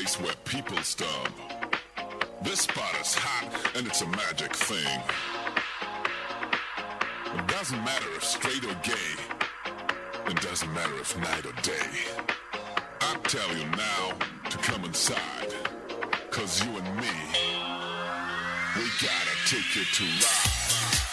[0.00, 1.34] place where people stomp.
[2.42, 5.00] This spot is hot and it's a magic thing.
[7.36, 9.12] It doesn't matter if straight or gay.
[10.26, 11.90] It doesn't matter if night or day.
[13.02, 14.16] I tell you now
[14.48, 15.52] to come inside.
[16.30, 17.16] Cause you and me,
[18.76, 21.09] we gotta take you to ride.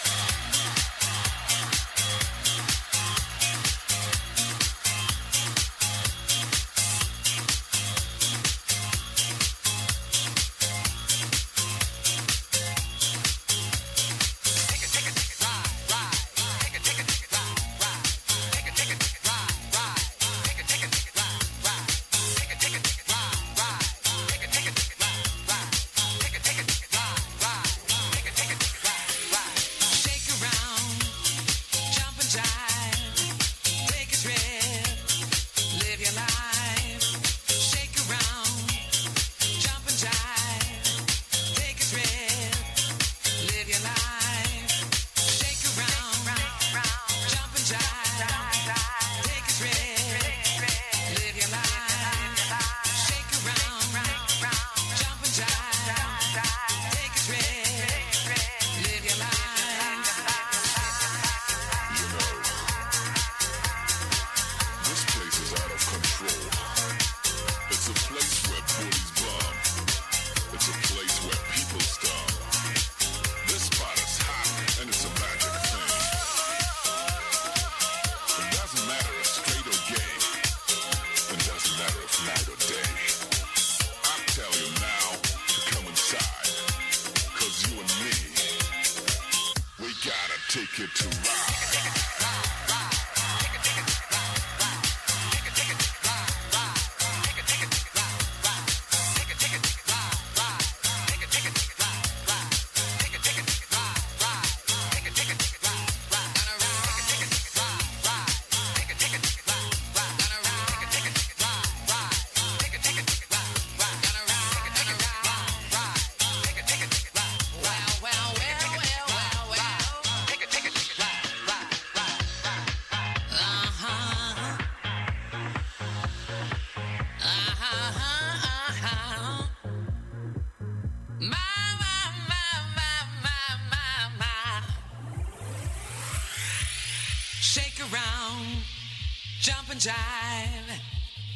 [139.48, 140.68] Jump and jive,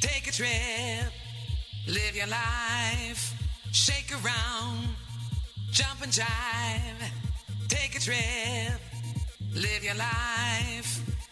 [0.01, 1.13] take a trip,
[1.89, 3.33] live your life.
[3.73, 4.81] Shake around,
[5.71, 7.01] jump and jive,
[7.69, 8.81] take a trip,
[9.55, 10.91] live your life.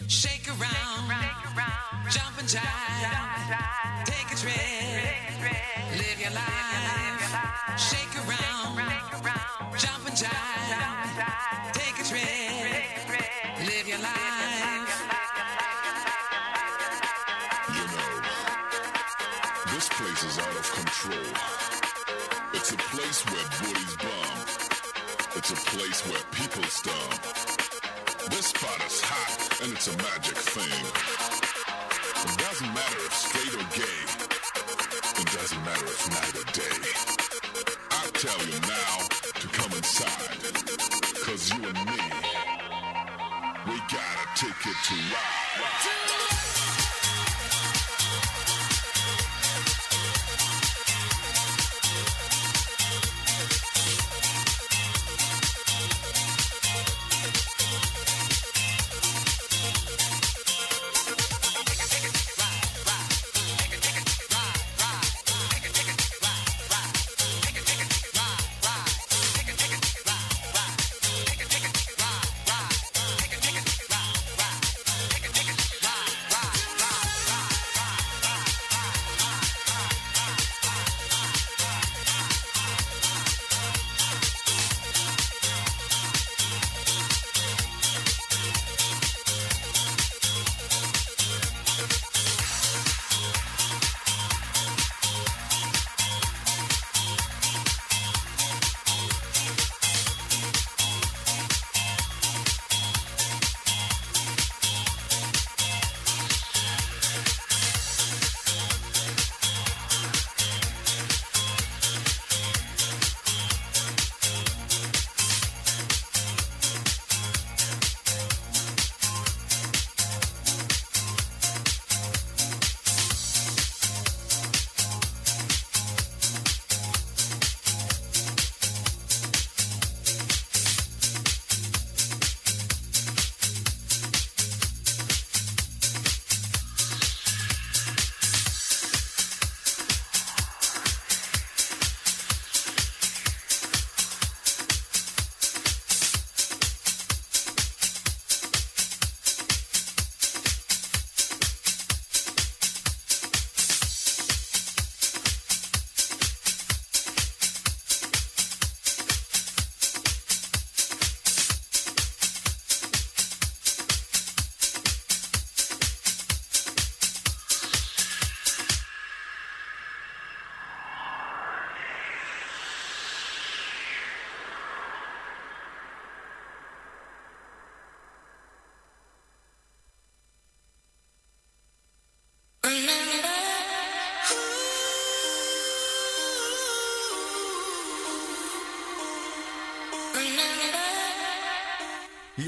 [0.08, 1.08] Shake around,
[2.08, 3.50] jump and jive,
[4.06, 5.26] take a trip,
[6.00, 7.28] live your life.
[7.88, 8.72] Shake around,
[9.78, 15.19] jump and jive, take a trip, live your life.
[20.72, 21.26] Control.
[22.54, 24.36] It's a place where booties bum.
[25.36, 27.22] It's a place where people stomp.
[28.30, 31.19] This spot is hot and it's a magic thing.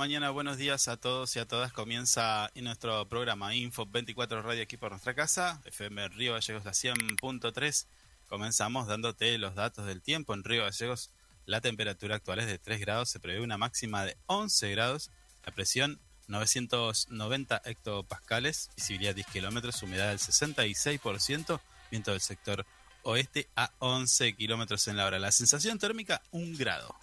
[0.00, 0.30] mañana.
[0.30, 1.74] Buenos días a todos y a todas.
[1.74, 7.86] Comienza nuestro programa Info 24 Radio aquí por nuestra casa, FM Río Gallegos la 100.3.
[8.26, 10.32] Comenzamos dándote los datos del tiempo.
[10.32, 11.10] En Río Gallegos
[11.44, 15.10] la temperatura actual es de 3 grados, se prevé una máxima de 11 grados,
[15.44, 22.64] la presión 990 hectopascales, visibilidad 10 kilómetros, humedad del 66%, viento del sector
[23.02, 25.18] oeste a 11 kilómetros en la hora.
[25.18, 26.96] La sensación térmica 1 grado.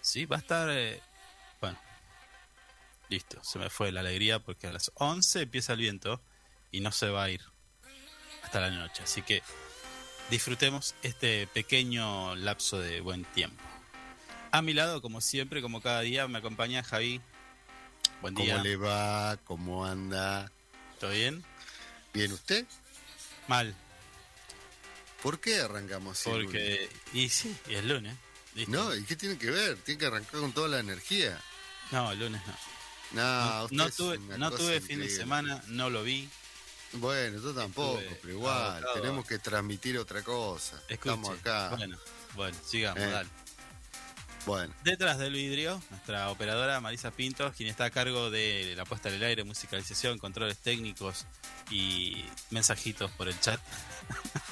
[0.00, 0.70] Sí, va a estar...
[0.70, 1.02] Eh,
[3.10, 6.22] listo, se me fue la alegría porque a las 11 empieza el viento
[6.70, 7.42] y no se va a ir
[8.42, 9.02] hasta la noche.
[9.02, 9.42] Así que
[10.30, 13.62] disfrutemos este pequeño lapso de buen tiempo.
[14.52, 17.20] A mi lado, como siempre, como cada día, me acompaña Javi.
[18.22, 18.54] Buen día.
[18.54, 19.36] ¿Cómo le va?
[19.44, 20.50] ¿Cómo anda?
[20.98, 21.44] ¿Todo bien?
[22.12, 22.64] ¿Bien usted?
[23.48, 23.74] Mal.
[25.22, 26.30] ¿Por qué arrancamos así?
[26.30, 28.16] Porque, y sí, y es lunes.
[28.68, 29.76] No, ¿y qué tiene que ver?
[29.78, 31.40] Tiene que arrancar con toda la energía.
[31.92, 32.69] No, el lunes no.
[33.12, 36.28] No, no, tuve, no tuve fin de semana, no lo vi.
[36.94, 40.80] Bueno, yo tampoco, pero igual, tenemos que transmitir otra cosa.
[40.88, 41.70] Estamos acá.
[41.76, 41.98] Bueno,
[42.34, 43.10] bueno, sigamos, eh.
[43.10, 43.28] dale.
[44.46, 44.74] Bueno.
[44.82, 49.22] Detrás del vidrio, nuestra operadora Marisa Pintos, quien está a cargo de la puesta del
[49.22, 51.26] aire, musicalización, controles técnicos
[51.70, 53.60] y mensajitos por el chat.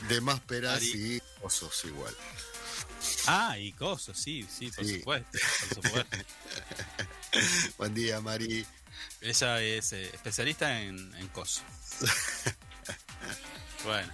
[0.08, 2.14] De más peras y osos igual.
[3.26, 5.38] Ah, y cosas, sí, sí, por supuesto.
[7.78, 8.66] Buen día, Mari.
[9.20, 11.30] Ella es eh, especialista en, en
[13.85, 14.12] bueno,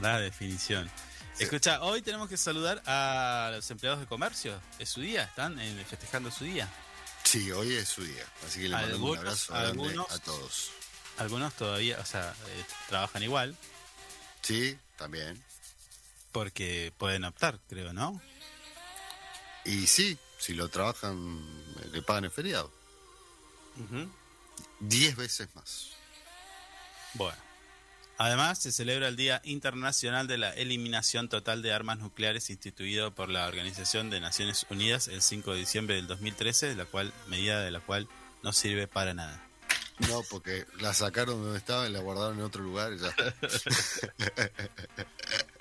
[0.00, 0.90] la definición.
[1.38, 4.60] Escucha, hoy tenemos que saludar a los empleados de comercio.
[4.78, 6.68] Es su día, están eh, festejando su día.
[7.24, 8.24] Sí, hoy es su día.
[8.46, 10.70] Así que le mando un abrazo algunos, a todos.
[11.18, 13.56] Algunos todavía, o sea, eh, trabajan igual.
[14.42, 15.42] Sí, también.
[16.32, 18.20] Porque pueden optar, creo, ¿no?
[19.64, 21.40] Y sí, si lo trabajan,
[21.92, 22.70] le pagan el feriado.
[24.80, 25.90] Diez veces más.
[27.14, 27.38] Bueno.
[28.18, 33.28] Además, se celebra el Día Internacional de la Eliminación Total de Armas Nucleares instituido por
[33.28, 37.70] la Organización de Naciones Unidas el 5 de diciembre del 2013, la cual medida de
[37.70, 38.08] la cual
[38.42, 39.40] no sirve para nada.
[40.08, 43.14] No, porque la sacaron donde estaba y la guardaron en otro lugar y ya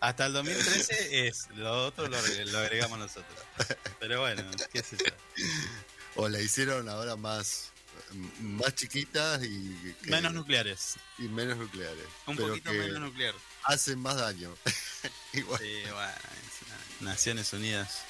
[0.00, 2.16] Hasta el 2013 es, lo otro lo,
[2.58, 3.38] agregamos nosotros.
[3.98, 5.12] Pero bueno, qué sé yo.
[6.16, 7.72] O la hicieron ahora más
[8.40, 10.96] más chiquitas y menos nucleares.
[11.18, 12.06] Y menos nucleares.
[12.26, 13.34] Un poquito menos nuclear.
[13.64, 14.54] hacen más daño.
[15.32, 15.60] Igual.
[15.60, 16.12] sí bueno
[17.00, 18.02] Naciones Unidas.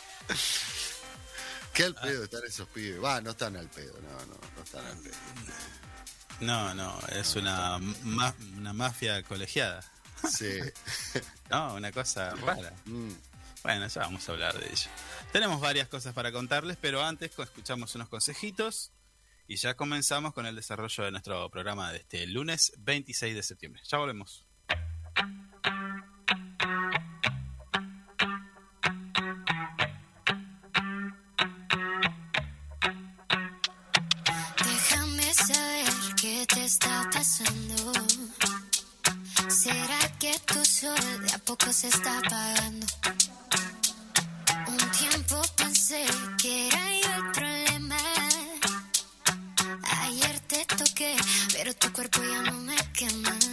[1.73, 3.03] Qué al pedo están esos pibes.
[3.03, 5.17] Va no están al pedo no no no están al pedo.
[6.41, 7.77] No no es una
[8.57, 9.83] una mafia colegiada
[10.31, 10.59] Sí.
[11.51, 12.73] no, una cosa rara.
[12.87, 13.13] Mm.
[13.63, 14.91] Bueno, ya vamos a hablar de ello.
[15.33, 18.93] Tenemos varias cosas para contarles, pero antes escuchamos unos consejitos
[19.47, 23.83] y ya comenzamos con el desarrollo de nuestro programa de este lunes 26 de septiembre.
[23.89, 24.47] Ya volvemos.
[34.65, 37.93] Déjame saber qué te está pasando
[39.69, 40.97] ¿Será que tu sol
[41.27, 42.87] de a poco se está apagando?
[44.67, 46.07] Un tiempo pensé
[46.41, 47.99] que era yo el problema.
[50.05, 51.15] Ayer te toqué,
[51.53, 53.48] pero tu cuerpo ya no me quema.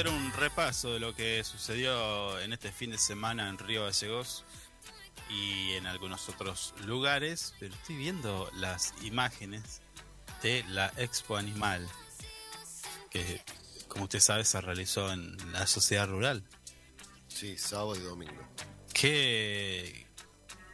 [0.00, 4.44] Hacer un repaso de lo que sucedió en este fin de semana en Río Gallegos
[5.28, 9.82] y en algunos otros lugares, pero estoy viendo las imágenes
[10.42, 11.86] de la Expo Animal,
[13.10, 13.42] que
[13.88, 16.44] como usted sabe se realizó en la sociedad rural.
[17.28, 18.42] Sí, sábado y domingo.
[18.94, 20.06] ¿Qué,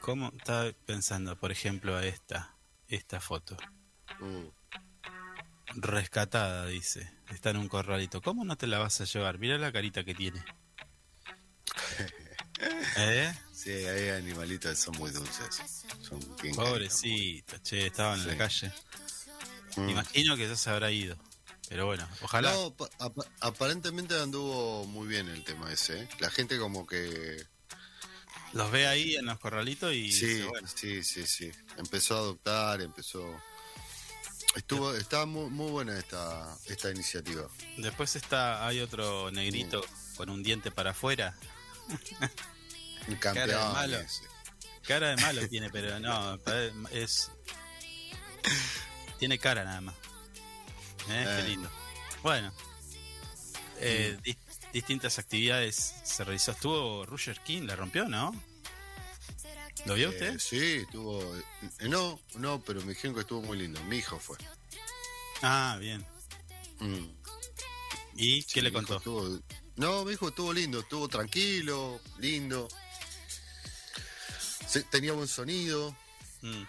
[0.02, 2.54] ¿Cómo está pensando, por ejemplo, esta,
[2.86, 3.56] esta foto?
[4.20, 4.46] Mm.
[5.74, 7.10] Rescatada, dice.
[7.30, 8.22] Está en un corralito.
[8.22, 9.38] ¿Cómo no te la vas a llevar?
[9.38, 10.44] Mira la carita que tiene.
[12.96, 13.34] ¿Eh?
[13.52, 15.84] Sí, hay animalitos que son muy dulces.
[16.02, 16.20] Son
[16.54, 18.72] Pobrecito, che, estaban en la calle.
[19.76, 19.88] Mm.
[19.90, 21.18] Imagino que ya se habrá ido.
[21.68, 22.52] Pero bueno, ojalá.
[22.52, 22.74] No,
[23.40, 26.02] aparentemente anduvo muy bien el tema ese.
[26.02, 26.08] ¿eh?
[26.20, 27.44] La gente como que...
[28.52, 30.12] Los ve ahí en los corralitos y...
[30.12, 30.44] Sí,
[30.74, 31.50] sí, sí, sí.
[31.76, 33.36] Empezó a adoptar, empezó...
[34.56, 37.46] Estuvo, estaba muy, muy buena esta, esta iniciativa.
[37.76, 40.16] Después está, hay otro negrito mm.
[40.16, 41.36] con un diente para afuera.
[43.20, 43.34] Campeón.
[43.34, 43.98] Cara de malo.
[44.82, 46.38] Cara de malo tiene, pero no,
[46.90, 47.30] es.
[49.18, 49.94] Tiene cara nada más.
[51.10, 51.36] ¿Eh?
[51.36, 51.70] Qué lindo.
[52.22, 52.52] Bueno,
[53.78, 54.72] eh, mm.
[54.72, 56.52] distintas actividades se realizó.
[56.52, 58.32] Estuvo Roger King, la rompió, ¿no?
[59.84, 60.34] ¿Lo vio usted?
[60.34, 61.22] Eh, sí, estuvo.
[61.36, 63.82] Eh, no, no, pero me dijeron que estuvo muy lindo.
[63.84, 64.36] Mi hijo fue.
[65.42, 66.04] Ah, bien.
[66.80, 67.08] Mm.
[68.16, 69.00] ¿Y qué le contó?
[69.76, 72.68] no, mi hijo estuvo lindo, estuvo tranquilo, lindo.
[74.90, 75.94] tenía buen sonido.
[76.42, 76.64] Mm.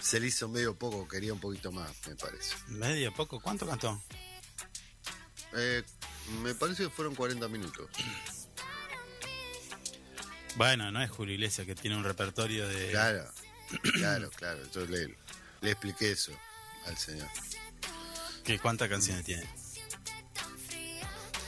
[0.00, 2.54] Se le hizo medio poco, quería un poquito más, me parece.
[2.68, 3.38] ¿Medio poco?
[3.38, 4.02] ¿Cuánto cantó?
[5.52, 5.82] Eh,
[6.42, 7.88] me parece que fueron 40 minutos.
[10.60, 12.90] Bueno, no es Julio Iglesias que tiene un repertorio de.
[12.90, 13.24] Claro,
[13.94, 14.60] claro, claro.
[14.74, 15.16] Yo le,
[15.62, 16.32] le expliqué eso
[16.84, 17.26] al señor.
[18.44, 19.48] ¿Qué, ¿Cuántas canciones tiene?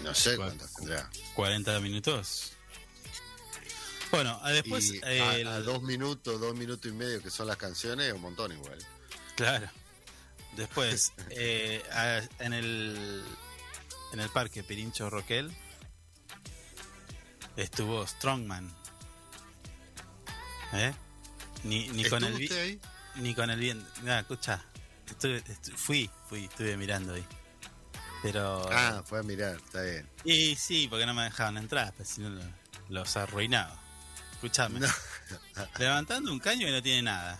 [0.02, 1.10] No sé cuántas tendrá.
[1.36, 2.54] ¿40 minutos?
[4.12, 4.94] Bueno, después.
[5.04, 8.78] a, dos minutos, dos minutos y medio que son las canciones, un montón igual.
[9.36, 9.68] Claro.
[10.56, 11.82] Después, eh,
[12.38, 13.22] en el
[14.14, 15.54] en el parque Pirincho Roquel
[17.56, 18.80] estuvo Strongman.
[20.72, 20.92] ¿Eh?
[21.64, 22.80] Ni, ni con el ahí?
[23.16, 23.86] ni con el bien.
[24.02, 24.64] Nada, escucha.
[25.76, 27.24] fui, fui, estuve mirando ahí.
[28.22, 28.68] Pero.
[28.70, 30.08] Ah, fue a mirar, está bien.
[30.24, 32.40] Y sí, porque no me dejaban entrar, pues si no
[32.88, 33.78] los arruinaba.
[34.32, 34.80] Escuchame.
[35.78, 37.38] Levantando un caño y no tiene nada.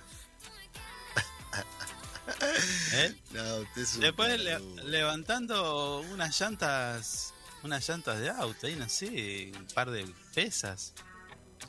[2.93, 3.15] ¿Eh?
[3.33, 4.41] No, usted es Después
[4.85, 10.95] levantando unas llantas, unas llantas de auto, ahí no sé, un par de pesas.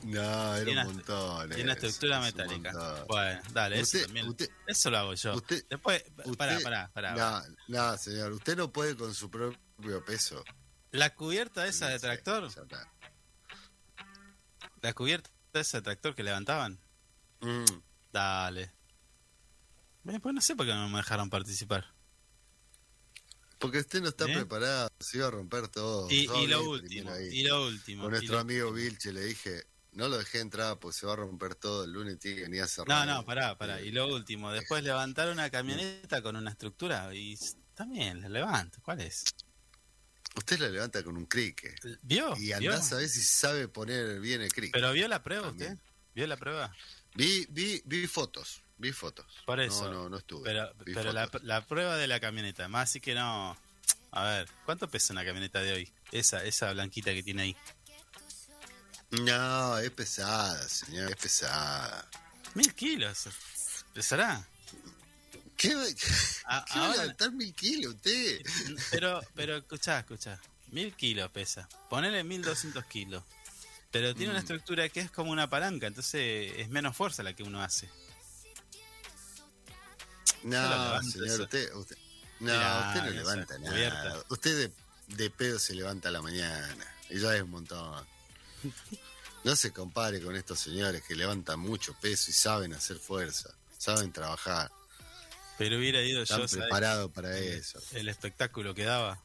[0.02, 1.48] No, era un montón.
[1.48, 3.04] Tiene una estructura metálica.
[3.08, 4.36] Bueno, dale, eso también.
[4.66, 5.40] eso lo hago yo.
[5.70, 6.04] Después,
[6.36, 7.14] pará, pará, pará.
[7.14, 10.44] No, no, señor, usted no puede con su propio peso.
[10.90, 12.48] La cubierta esa de tractor.
[14.80, 16.78] La cubierta esa de tractor que levantaban.
[17.40, 17.64] Mm.
[18.12, 18.72] Dale.
[20.04, 21.94] Pues no sé por qué no me dejaron participar.
[23.58, 24.34] Porque usted no está ¿Eh?
[24.34, 26.10] preparado, se iba a romper todo.
[26.10, 28.02] Y, lo último, y lo último.
[28.02, 31.54] Con nuestro amigo Vilche le dije, no lo dejé entrar porque se va a romper
[31.54, 33.06] todo el lunes tiene que venir a cerrar.
[33.06, 33.80] No, no, pará, pará.
[33.80, 37.38] Y lo último, después levantar una camioneta con una estructura y
[37.74, 38.78] también la levanto.
[38.82, 39.24] ¿Cuál es?
[40.36, 41.74] Usted la levanta con un crique.
[42.02, 42.36] ¿Vio?
[42.36, 44.72] Y andás a ver si sabe poner bien el crique.
[44.72, 45.78] ¿Pero vio la prueba usted?
[46.14, 46.74] ¿Vio la prueba?
[47.14, 49.26] Vi, vi, vi fotos, vi fotos.
[49.46, 49.90] Por eso.
[49.92, 50.42] No, no, estuve.
[50.44, 53.56] Pero, pero la, la, prueba de la camioneta, más así que no.
[54.10, 55.92] A ver, ¿cuánto pesa una camioneta de hoy?
[56.10, 57.56] Esa, esa blanquita que tiene ahí.
[59.22, 62.08] No, es pesada, señor, es pesada.
[62.54, 63.28] Mil kilos,
[63.92, 64.46] pesará.
[65.56, 65.72] ¿Qué,
[66.46, 68.40] a, ¿qué va a levantar mil kilos usted?
[68.90, 70.40] Pero, pero, escuchá, escuchá.
[70.68, 71.68] Mil kilos pesa.
[71.88, 73.22] Ponele mil doscientos kilos.
[73.90, 74.42] Pero tiene una mm.
[74.42, 77.88] estructura que es como una palanca, entonces es menos fuerza la que uno hace.
[80.42, 81.96] No, señor, usted, usted,
[82.40, 84.24] no, usted no levanta nada.
[84.28, 86.86] Usted de, de pedo se levanta a la mañana.
[87.08, 88.04] Y ya es un montón.
[89.44, 94.10] No se compare con estos señores que levantan mucho peso y saben hacer fuerza, saben
[94.10, 94.72] trabajar.
[95.58, 96.58] Pero hubiera ido Están yo.
[96.58, 97.78] preparado para eso.
[97.92, 99.20] El espectáculo que daba.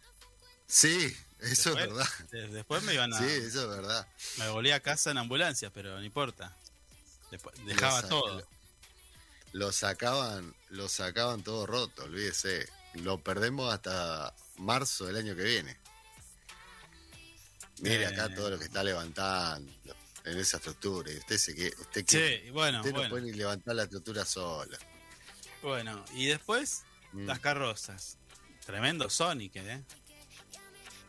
[0.67, 2.08] Sí, eso es verdad.
[2.32, 3.17] Después me iban a.
[3.17, 4.05] Sí, eso es verdad.
[4.38, 6.53] Me volví a casa en ambulancia, pero no importa.
[7.65, 8.45] dejaba todo.
[9.53, 12.67] Lo sacaban, lo sacaban todo roto, olvídese.
[12.95, 15.77] Lo perdemos hasta marzo del año que viene.
[17.79, 18.36] Mire acá eh.
[18.36, 19.71] todo lo que está levantando
[20.25, 21.12] en esa estructura.
[21.12, 24.77] Y usted se que usted, sí, bueno, usted no puede ni levantar la estructura sola.
[25.62, 27.25] Bueno, y después mm.
[27.25, 28.17] las carrozas.
[28.65, 29.84] Tremendo Sonic, ¿eh?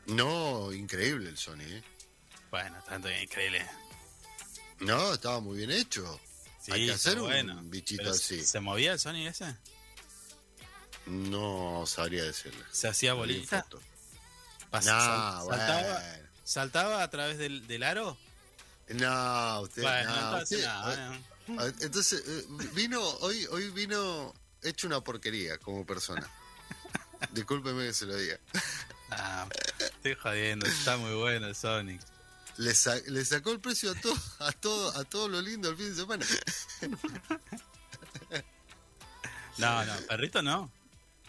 [0.06, 1.82] No, increíble el Sony, ¿eh?
[2.50, 3.64] Bueno, tanto increíble.
[4.80, 6.20] No, estaba muy bien hecho.
[6.70, 8.42] Hay que hacer un bichito así.
[8.44, 9.56] ¿Se movía el Sony ese?
[11.06, 12.64] No sabría decirle.
[12.70, 13.66] ¿Se hacía bolita?
[14.72, 16.02] No, saltaba,
[16.44, 18.16] ¿Saltaba a través del, del aro?
[18.94, 25.86] No, usted, no, usted, eh, entonces eh, vino hoy hoy vino hecho una porquería como
[25.86, 26.28] persona.
[27.32, 28.38] Discúlpeme que se lo diga.
[29.10, 29.48] Ah,
[29.78, 32.00] estoy jodiendo, está muy bueno el Sonic.
[32.56, 32.72] Le,
[33.06, 35.94] le, sacó el precio a todo, a todo, a todo lo lindo el fin de
[35.94, 36.26] semana.
[39.60, 40.70] No, no, perrito no.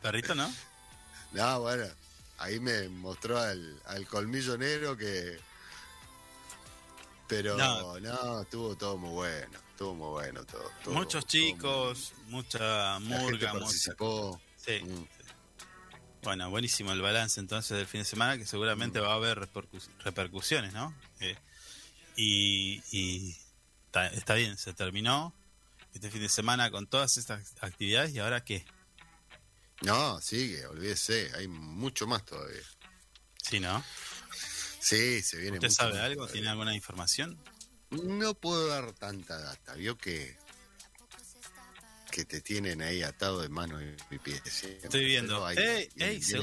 [0.01, 0.53] Perrito no.
[1.33, 1.85] No, bueno,
[2.37, 5.39] ahí me mostró al, al colmillo negro que.
[7.31, 7.97] Pero no.
[8.01, 9.57] no, estuvo todo muy bueno.
[9.69, 10.69] Estuvo muy bueno todo.
[10.87, 13.53] Muchos chicos, mucha murga.
[13.53, 14.41] participó.
[14.57, 15.07] Sí, mm.
[16.23, 19.03] Bueno, buenísimo el balance entonces del fin de semana, que seguramente mm.
[19.03, 19.49] va a haber
[20.03, 20.93] repercusiones, ¿no?
[21.21, 21.37] Eh,
[22.17, 23.33] y,
[24.13, 25.33] está, bien, se terminó
[25.93, 28.65] este fin de semana con todas estas actividades y ahora qué?
[29.83, 32.61] No, sigue, olvídese, hay mucho más todavía.
[33.41, 33.81] Sí, ¿no?
[34.81, 36.27] Sí, se viene ¿Usted sabe algo?
[36.27, 37.37] ¿Tiene alguna información?
[37.91, 40.37] No puedo dar tanta data, vio que
[42.11, 44.41] que te tienen ahí atado de mano y pies.
[44.63, 45.45] Estoy viendo.
[45.45, 45.57] Hay,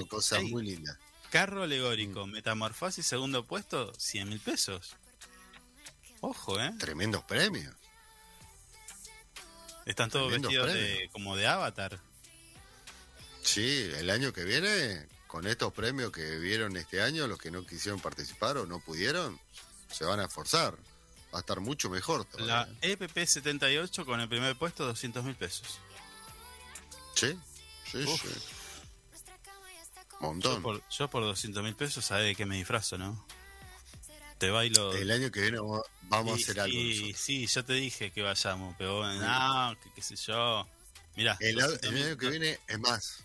[0.08, 0.98] cosas muy lindas.
[1.30, 2.30] Carro alegórico, mm.
[2.30, 4.96] metamorfosis, segundo puesto, 100 mil pesos.
[6.20, 6.72] Ojo, ¿eh?
[6.78, 7.74] Tremendos premios.
[9.84, 12.00] Están todos vestidos de, como de avatar.
[13.42, 17.64] Sí, el año que viene, con estos premios que vieron este año, los que no
[17.64, 19.38] quisieron participar o no pudieron,
[19.92, 20.76] se van a esforzar
[21.32, 22.26] va a estar mucho mejor.
[22.38, 25.78] La EPP 78 con el primer puesto, 200 mil pesos.
[27.14, 27.38] Sí,
[27.90, 28.28] sí, sí.
[30.20, 30.56] Montón.
[30.56, 33.24] Yo por, yo por 200 mil pesos, ¿sabes de qué me disfrazo, no?
[34.38, 34.92] Te bailo.
[34.94, 35.58] El año que viene
[36.02, 36.76] vamos a hacer algo.
[36.76, 40.66] Sí, sí, yo te dije que vayamos, pero no, que qué sé yo.
[41.16, 41.36] Mirá.
[41.40, 43.24] El, año que viene es más.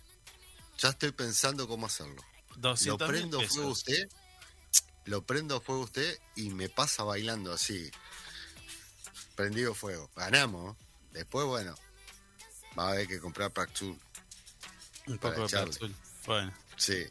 [0.78, 2.22] Ya estoy pensando cómo hacerlo.
[2.56, 4.08] 200 Lo prendo fuego usted
[5.06, 7.90] lo prendo fuego usted y me pasa bailando así.
[9.36, 10.10] Prendido fuego.
[10.16, 10.76] Ganamos.
[11.12, 11.74] Después, bueno,
[12.78, 13.98] va a haber que comprar Praxul.
[15.06, 15.94] Un poco de
[16.26, 16.52] Bueno.
[16.76, 17.04] Sí.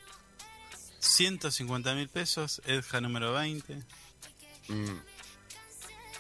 [1.00, 3.76] 150 mil pesos, Edja número 20.
[4.70, 5.00] Mm.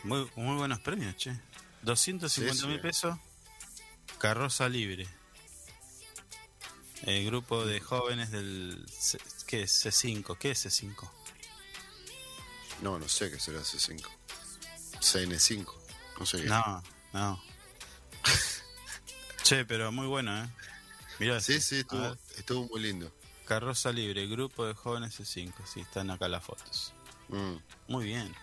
[0.03, 1.39] Muy, muy buenos premios, che.
[1.81, 3.17] 250 mil pesos,
[4.19, 5.07] carroza libre.
[7.03, 8.85] El grupo de jóvenes del
[9.45, 10.37] ¿qué es C5?
[10.37, 11.09] ¿Qué es C5?
[12.81, 14.01] No, no sé qué será C5.
[14.99, 15.73] CN5.
[16.19, 16.47] No sé qué.
[16.47, 17.43] No, no.
[19.43, 20.49] che, pero muy bueno, ¿eh?
[21.19, 23.13] Mirá, sí, sí, estuvo, estuvo, muy lindo.
[23.45, 25.53] Carroza Libre, grupo de jóvenes C5.
[25.65, 26.93] Sí, están acá las fotos.
[27.27, 27.55] Mm.
[27.89, 28.33] Muy bien.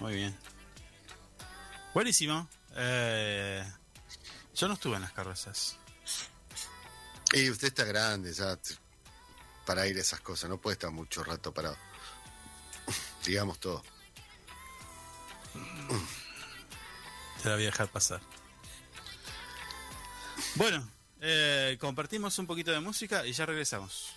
[0.00, 0.36] Muy bien.
[1.94, 2.48] Buenísimo.
[2.74, 3.64] Eh,
[4.54, 5.78] yo no estuve en las carrozas.
[7.32, 8.58] Y usted está grande ya
[9.64, 10.48] para ir a esas cosas.
[10.48, 11.76] No puede estar mucho rato parado
[13.26, 13.82] digamos todo.
[17.42, 18.20] Te la voy a dejar pasar.
[20.54, 20.88] Bueno,
[21.20, 24.15] eh, compartimos un poquito de música y ya regresamos.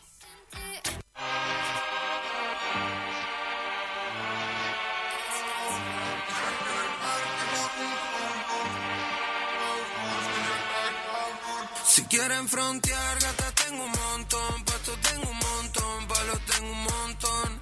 [11.99, 17.59] Si quieren frontear, gata tengo un montón, pasto tengo un montón, palo tengo un montón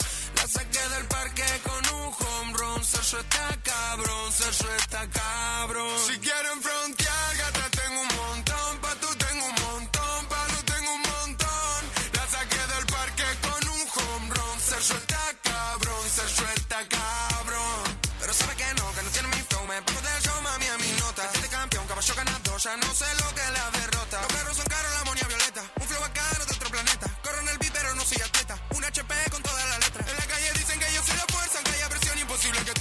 [0.48, 2.84] saqué del parque con un home run.
[2.84, 6.00] Sergio está cabrón, Sergio está cabrón.
[6.08, 8.72] Si quieren frontear, gata tengo un montón.
[8.82, 11.80] Pa' tú tengo un montón, pa' tú tengo un montón.
[12.14, 14.60] La saqué del parque con un home run.
[14.70, 17.84] Sergio está cabrón, Sergio está cabrón.
[18.20, 19.66] Pero sabe que no, que no tiene mi flow.
[19.68, 21.24] Me pongo del show, mami, a mi nota.
[21.34, 23.97] Este campeón, caballo ganador, ya no sé lo que la derrota.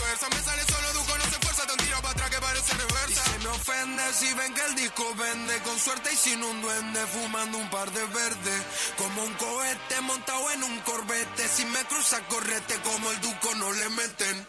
[0.06, 3.22] Me sale solo Duco, no se fuerza, tan tiro para atrás que parece reversa.
[3.26, 5.58] Y se me ofende si ven que el disco vende.
[5.62, 8.62] Con suerte y sin un duende, fumando un par de verdes.
[8.96, 11.48] Como un cohete montado en un corbete.
[11.48, 14.48] Si me cruza, correte como el Duco, no le meten.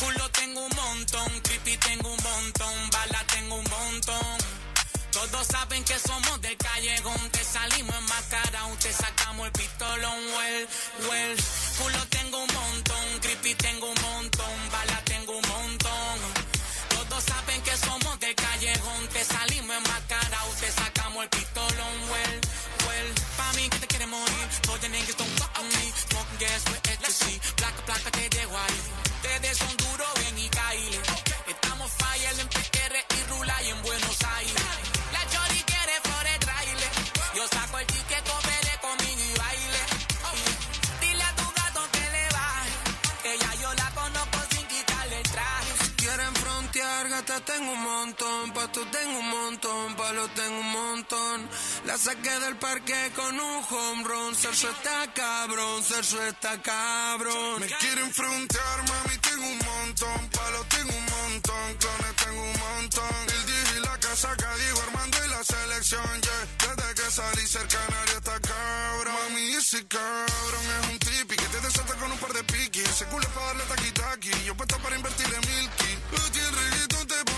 [0.00, 4.38] Culo tengo un montón, creepy tengo un montón, bala tengo un montón.
[5.12, 10.68] Todos saben que somos de callejón, te salimos en enmascarados, te sacamos el pistolón, well,
[11.08, 11.36] well.
[29.46, 31.00] eres un duro, ven y caile.
[31.46, 34.62] Estamos fire en PQR y Rula y en Buenos Aires.
[35.12, 36.40] La Chori quiere por el.
[37.36, 39.82] Yo saco el ticket, cópele conmigo y baile.
[41.00, 42.72] Dile a tu gato que le baje,
[43.22, 45.72] que ya yo la conozco sin quitarle el traje.
[45.96, 48.84] Quieren frontear, gata, tengo un montón, pa' tu
[49.96, 51.48] palo tengo un montón.
[51.86, 57.60] La saqué del parque con un home run, Sergio está cabrón, Sergio está cabrón.
[57.60, 63.16] Me quieren frontear, mami, tengo un montón, palo tengo un montón, clones tengo un montón.
[63.28, 66.74] El 10 y la casa digo Armando y la selección, yeah.
[66.76, 69.14] Desde que salí cerca canario está cabrón.
[69.30, 72.88] Mami, ese cabrón es un trippy que te desata con un par de piquis.
[72.88, 74.44] Ese culo es para darle taqui taqui.
[74.44, 75.92] Yo puesto para invertirle milky.
[76.12, 77.35] Luti el reggaetón te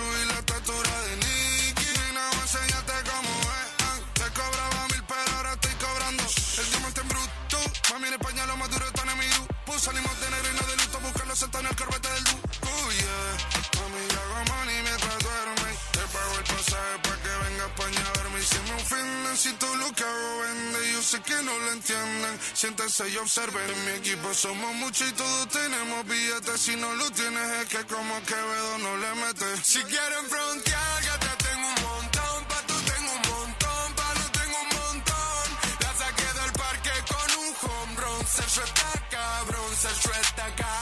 [0.00, 1.98] y la estatura de Nicky.
[2.00, 3.68] Nena, me enseñaste cómo es.
[3.84, 3.98] ah.
[4.14, 6.22] Te cobraba mil, pero ahora estoy cobrando.
[6.58, 7.58] El diamante en bruto.
[7.92, 9.78] Mami, en España lo más duro están en mi grupo.
[9.78, 10.98] Salimos de negro y no de luto.
[11.00, 12.30] Buscando sentar en el corbete del du.
[12.32, 13.36] Oh, yeah.
[13.82, 15.70] Mami, hago money mientras duerme.
[15.92, 18.21] Te pago el pasaje para que venga a España.
[18.42, 20.92] Y si me ofenden, si todo lo que hago vende.
[20.92, 22.40] Yo sé que no lo entienden.
[22.54, 23.70] Siéntense y observen.
[23.70, 26.60] En mi equipo somos muchos y todos tenemos billetes.
[26.60, 29.60] Si no lo tienes, es que como Quevedo no le metes.
[29.62, 32.44] Si quieren frontear, ya te tengo un montón.
[32.48, 33.94] Pa' tú tengo un montón.
[33.94, 35.46] Pa' lo tengo un montón.
[35.78, 38.26] La saqué del parque con un home run.
[38.26, 39.76] Sergio está cabrón.
[39.80, 40.81] Sergio está cabrón.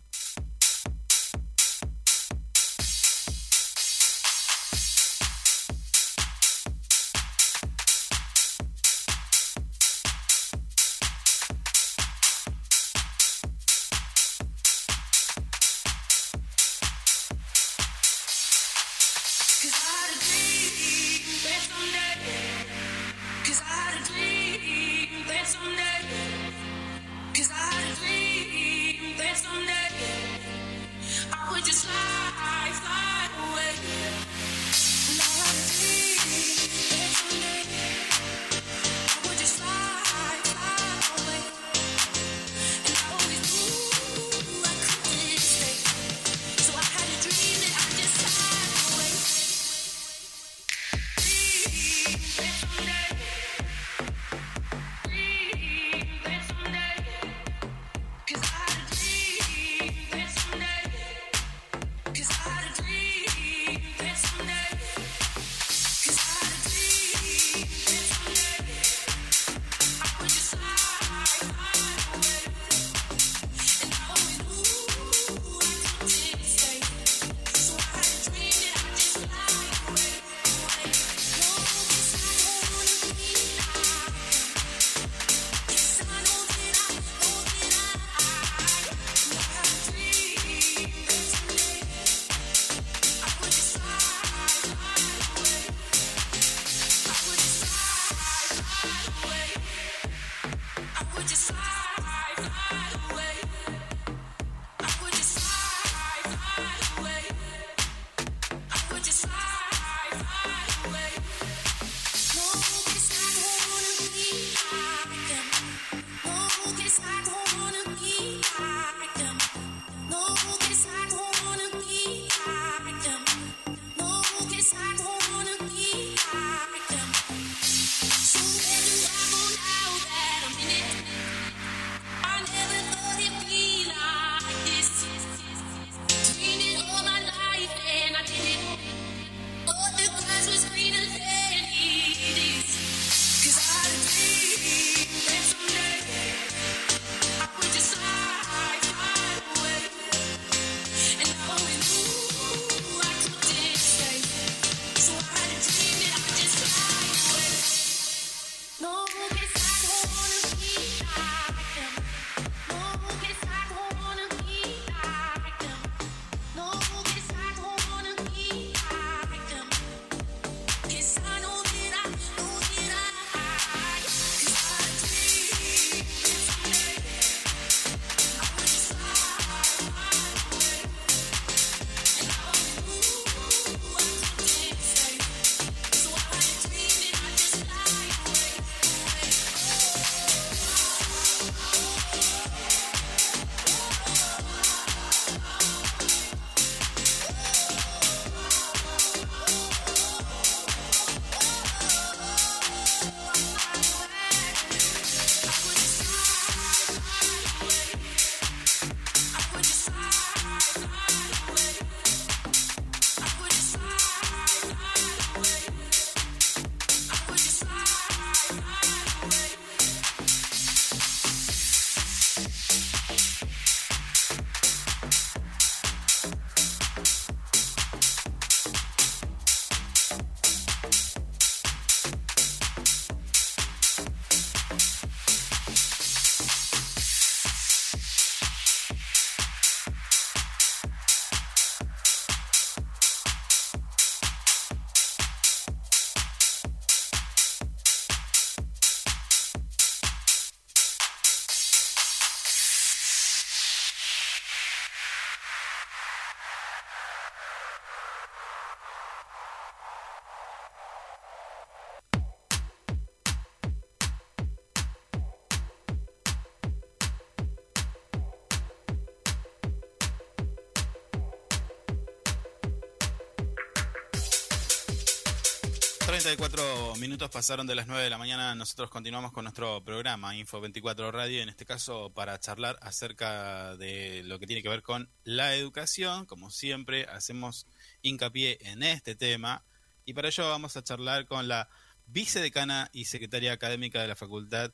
[276.05, 278.55] 34 minutos pasaron de las 9 de la mañana.
[278.55, 284.23] Nosotros continuamos con nuestro programa Info 24 Radio, en este caso para charlar acerca de
[284.23, 286.25] lo que tiene que ver con la educación.
[286.25, 287.67] Como siempre, hacemos
[288.01, 289.63] hincapié en este tema
[290.05, 291.69] y para ello vamos a charlar con la
[292.07, 294.71] vicedecana y secretaria académica de la Facultad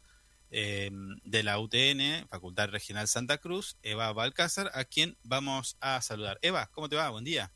[0.49, 0.89] eh,
[1.23, 6.39] de la UTN, Facultad Regional Santa Cruz, Eva Balcázar, a quien vamos a saludar.
[6.41, 7.09] Eva, ¿cómo te va?
[7.09, 7.51] Buen día.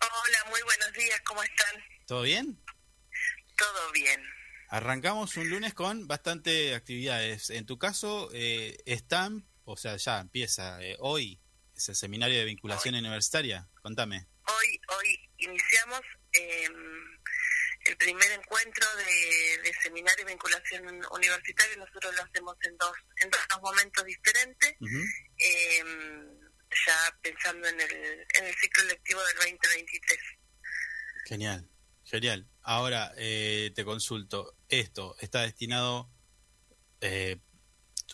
[0.00, 1.82] Hola, muy buenos días, ¿cómo están?
[2.06, 2.56] ¿Todo bien?
[3.56, 4.22] Todo bien.
[4.68, 7.50] Arrancamos un lunes con bastante actividades.
[7.50, 11.40] En tu caso, eh, están, o sea, ya empieza eh, hoy,
[11.74, 13.68] ese seminario de vinculación universitaria.
[13.82, 14.26] Contame.
[14.48, 16.00] Hoy, hoy iniciamos
[16.32, 17.18] em,
[17.84, 21.76] el primer encuentro de, seminario de vinculación universitaria.
[21.76, 24.74] Nosotros lo hacemos en dos, en dos momentos diferentes.
[25.38, 26.46] Em,
[26.86, 30.18] ya pensando en el, en el ciclo lectivo del 2023.
[31.26, 31.68] Genial.
[32.04, 32.46] Genial.
[32.68, 36.10] Ahora eh, te consulto, ¿esto está destinado
[37.00, 37.36] eh,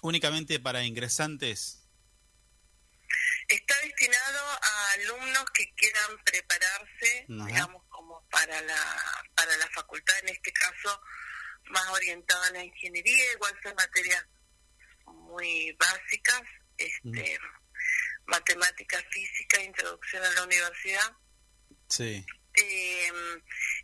[0.02, 1.88] únicamente para ingresantes?
[3.48, 10.28] Está destinado a alumnos que quieran prepararse, digamos, como para la, para la facultad, en
[10.28, 11.00] este caso
[11.70, 14.22] más orientada a la ingeniería, igual son materias
[15.06, 16.42] muy básicas,
[16.76, 17.38] este,
[18.26, 21.16] matemática, física, introducción a la universidad.
[21.88, 22.26] Sí.
[22.54, 23.12] Eh,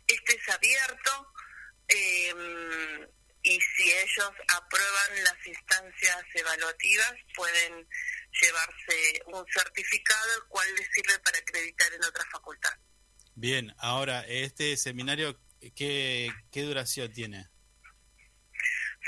[0.07, 1.33] este es abierto
[1.87, 2.33] eh,
[3.41, 7.87] y si ellos aprueban las instancias evaluativas pueden
[8.41, 12.73] llevarse un certificado el cual les sirve para acreditar en otra facultad.
[13.35, 15.39] Bien, ahora, este seminario,
[15.75, 17.47] ¿qué, qué duración tiene?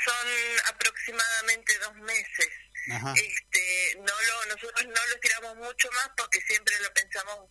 [0.05, 2.49] Son aproximadamente dos meses.
[2.87, 7.49] Este, no lo, nosotros no lo tiramos mucho más porque siempre lo pensamos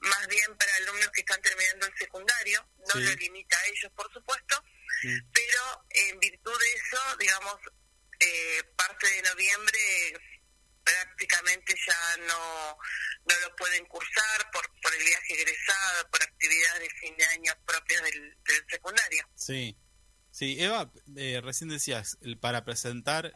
[0.00, 4.12] más bien para alumnos que están terminando el secundario, no lo limita a ellos, por
[4.12, 4.62] supuesto,
[5.02, 7.56] pero en virtud de eso, digamos,
[8.20, 9.78] eh, parte de noviembre
[10.84, 12.76] prácticamente ya no,
[13.26, 17.52] no lo pueden cursar por, por el viaje egresado, por actividades de fin de año
[17.66, 18.36] propias del,
[18.68, 19.28] secundario.
[19.34, 19.76] Sí,
[20.30, 23.34] sí, Eva, eh, recién decías, para presentar,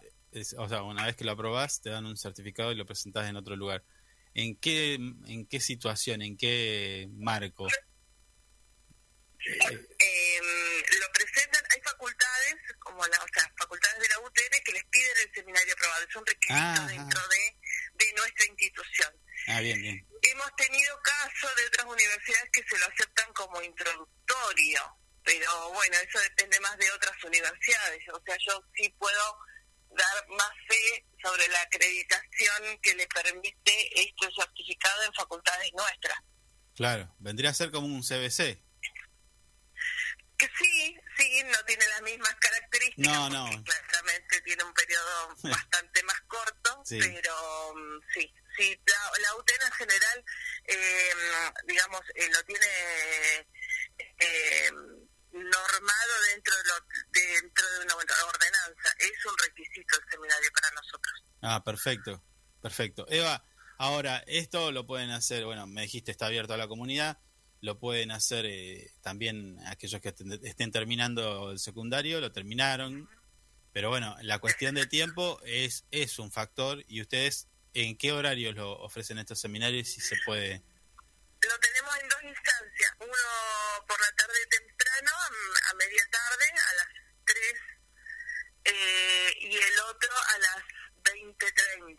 [0.56, 3.36] o sea, una vez que lo aprobás, te dan un certificado y lo presentás en
[3.36, 3.84] otro lugar.
[4.34, 7.68] ¿En qué, en qué situación, en qué marco?
[9.46, 10.40] Eh,
[11.00, 15.12] lo presentan, hay facultades, como las o sea, facultades de la UTN, que les piden
[15.24, 16.04] el seminario aprobado.
[16.08, 19.14] Es un requisito dentro de, de nuestra institución.
[19.46, 20.06] Ah, bien, bien.
[20.22, 26.18] Hemos tenido casos de otras universidades que se lo aceptan como introductorio, pero bueno, eso
[26.20, 28.02] depende más de otras universidades.
[28.12, 29.38] O sea, yo sí puedo
[29.94, 36.18] dar más fe sobre la acreditación que le permite este certificado en facultades nuestras.
[36.74, 38.60] Claro, vendría a ser como un CBC.
[40.36, 43.12] Que sí, sí, no tiene las mismas características.
[43.12, 43.64] No, no.
[43.64, 49.72] Claramente tiene un periodo bastante más corto, pero mm, sí, sí, la, la UTN en
[49.72, 50.24] general,
[50.64, 51.12] eh,
[51.66, 52.66] digamos, eh, lo tiene...
[54.18, 54.70] Eh,
[55.34, 56.74] normado dentro de, lo,
[57.10, 58.88] dentro de una ordenanza.
[58.98, 61.24] Es un requisito el seminario para nosotros.
[61.42, 62.22] Ah, perfecto,
[62.62, 63.06] perfecto.
[63.08, 63.44] Eva,
[63.78, 67.18] ahora, esto lo pueden hacer, bueno, me dijiste, está abierto a la comunidad,
[67.60, 73.08] lo pueden hacer eh, también aquellos que estén terminando el secundario, lo terminaron,
[73.72, 78.54] pero bueno, la cuestión de tiempo es, es un factor y ustedes, ¿en qué horarios
[78.54, 80.62] lo ofrecen estos seminarios si se puede?
[81.42, 84.34] Lo tenemos en dos instancias, uno por la tarde
[85.02, 86.88] a, media tarde, a las
[87.24, 87.38] 3,
[88.64, 90.64] eh, y el otro a las
[91.02, 91.98] 20.30,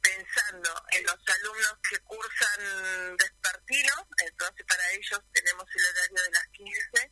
[0.00, 6.46] pensando en los alumnos que cursan despertino, entonces para ellos tenemos el horario de las
[6.48, 7.10] 15,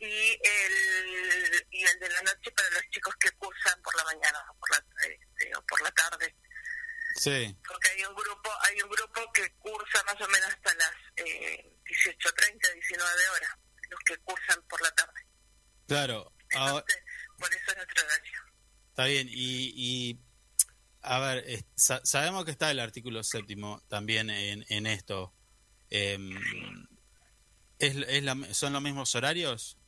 [0.00, 4.44] y, el, y el de la noche para los chicos que cursan por la mañana
[4.50, 6.34] o por la, este, o por la tarde.
[7.16, 7.56] Sí.
[7.68, 11.76] Porque hay un grupo, hay un grupo que cursa más o menos hasta las eh,
[11.84, 13.50] 18.30, 19 horas
[14.06, 15.26] que cursan por la tarde.
[15.86, 16.32] Claro.
[16.50, 18.40] por eso es nuestro horario.
[18.90, 20.20] Está bien, y, y
[21.02, 25.34] a ver, sabemos que está el artículo séptimo también en, en esto.
[25.90, 26.32] Em,
[27.78, 29.78] ¿es, es ¿Son los mismos horarios?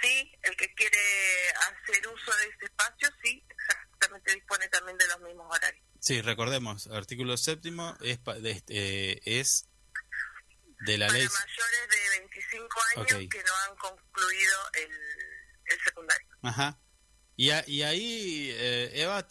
[0.00, 0.98] Sí, el que quiere
[1.60, 5.84] hacer uso de este espacio, sí, exactamente dispone también de los mismos horarios.
[6.00, 9.68] Sí, recordemos, artículo séptimo es, este, es
[10.80, 11.26] de la ley.
[11.26, 14.90] mayores de 25 años que no han concluido el,
[15.66, 16.28] el secundario.
[16.42, 16.80] Ajá.
[17.36, 19.26] Y, y ahí, eh, Eva,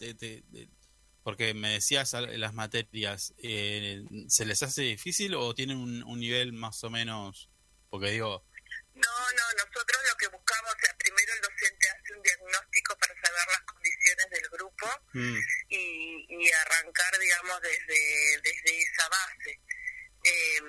[1.24, 6.52] porque me decías las materias, eh, ¿se les hace difícil o tienen un, un, nivel
[6.52, 7.50] más o menos?
[7.90, 8.46] Porque digo,
[8.94, 13.14] No, no, nosotros lo que buscamos, o sea, primero el docente hace un diagnóstico para
[13.14, 15.36] saber las condiciones del grupo mm.
[15.70, 19.60] y, y, arrancar, digamos, desde, desde esa base.
[20.26, 20.60] Eh,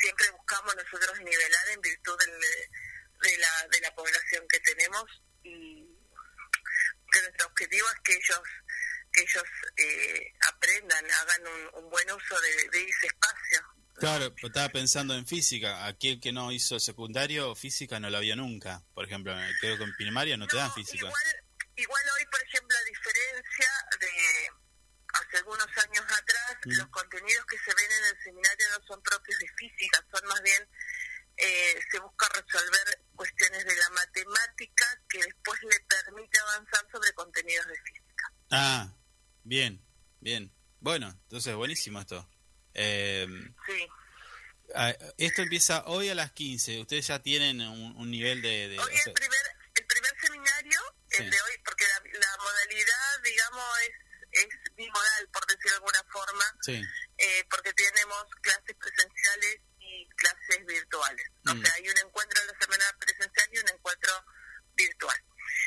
[0.00, 5.04] siempre buscamos nosotros nivelar en virtud de, la, de la población que tenemos
[5.42, 5.84] y
[7.12, 8.42] que nuestro objetivo es que ellos
[9.12, 9.44] que ellos
[9.76, 13.62] eh, aprendan, hagan un, un, buen uso de, de ese espacio.
[13.98, 15.86] Claro, estaba pensando en física.
[15.86, 18.82] Aquel que no hizo secundario, física no la vio nunca.
[18.94, 21.06] Por ejemplo, creo que en primaria no, te dan física.
[21.06, 21.44] Igual,
[21.76, 24.50] igual, hoy, por ejemplo, a diferencia de
[25.20, 26.72] hace algunos años atrás, mm.
[26.72, 30.42] los contenidos que se ven en el seminario no son propios de física, son más
[30.42, 30.68] bien,
[31.36, 37.66] eh, se busca resolver cuestiones de la matemática que después le permite avanzar sobre contenidos
[37.66, 38.32] de física.
[38.50, 38.92] Ah,
[39.44, 39.82] bien,
[40.20, 40.52] bien.
[40.80, 42.28] Bueno, entonces buenísimo esto.
[42.74, 43.26] Eh,
[43.66, 43.88] sí.
[45.16, 46.80] Esto empieza hoy a las 15.
[46.80, 48.78] Ustedes ya tienen un, nivel de...
[48.78, 49.40] hoy el, primer,
[49.74, 54.07] el primer seminario, el de hoy, porque la, modalidad, digamos, es,
[54.40, 61.26] es bimodal, por decirlo de alguna forma, eh, porque tenemos clases presenciales y clases virtuales.
[61.48, 61.62] O mm.
[61.62, 64.24] sea, hay un encuentro en la semana presencial y un encuentro
[64.74, 65.24] virtual.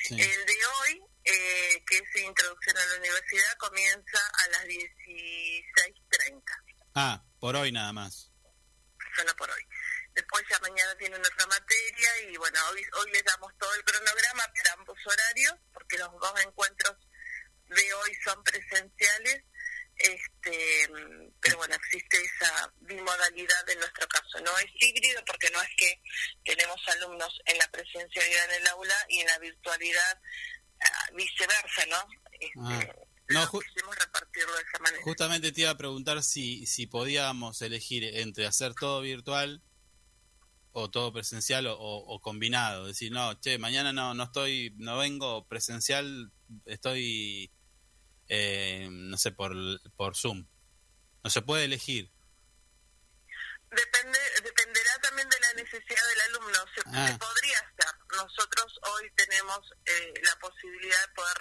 [0.10, 6.42] El de hoy, eh, que es Introducción a la Universidad, comienza a las 16.30.
[6.96, 8.32] Ah, por hoy nada más.
[9.16, 9.62] Solo por hoy.
[10.14, 14.44] Después ya mañana tiene otra materia y bueno, hoy, hoy les damos todo el cronograma
[14.56, 16.98] para ambos horarios, porque los dos encuentros
[17.76, 19.44] de hoy son presenciales,
[19.98, 20.90] este
[21.42, 24.40] pero bueno, existe esa bimodalidad en nuestro caso.
[24.44, 26.02] No es híbrido porque no es que
[26.44, 30.22] tenemos alumnos en la presencialidad en el aula y en la virtualidad
[30.82, 32.08] ah, viceversa, ¿no?
[32.40, 32.96] Este, ah.
[33.32, 35.04] No, repartirlo de esa manera.
[35.04, 39.62] Justamente te iba a preguntar si, si podíamos elegir entre hacer todo virtual
[40.74, 42.88] o todo presencial o, combinado.
[42.88, 46.32] Decir, no, che, mañana no, no estoy, no vengo presencial,
[46.66, 47.52] estoy,
[48.34, 49.54] eh, no sé, por,
[49.98, 50.48] por Zoom.
[51.22, 52.10] No se puede elegir.
[53.70, 56.60] Depende, dependerá también de la necesidad del alumno.
[56.74, 57.18] Se, ah.
[57.20, 57.94] podría estar.
[58.16, 61.38] Nosotros hoy tenemos eh, la posibilidad de poder,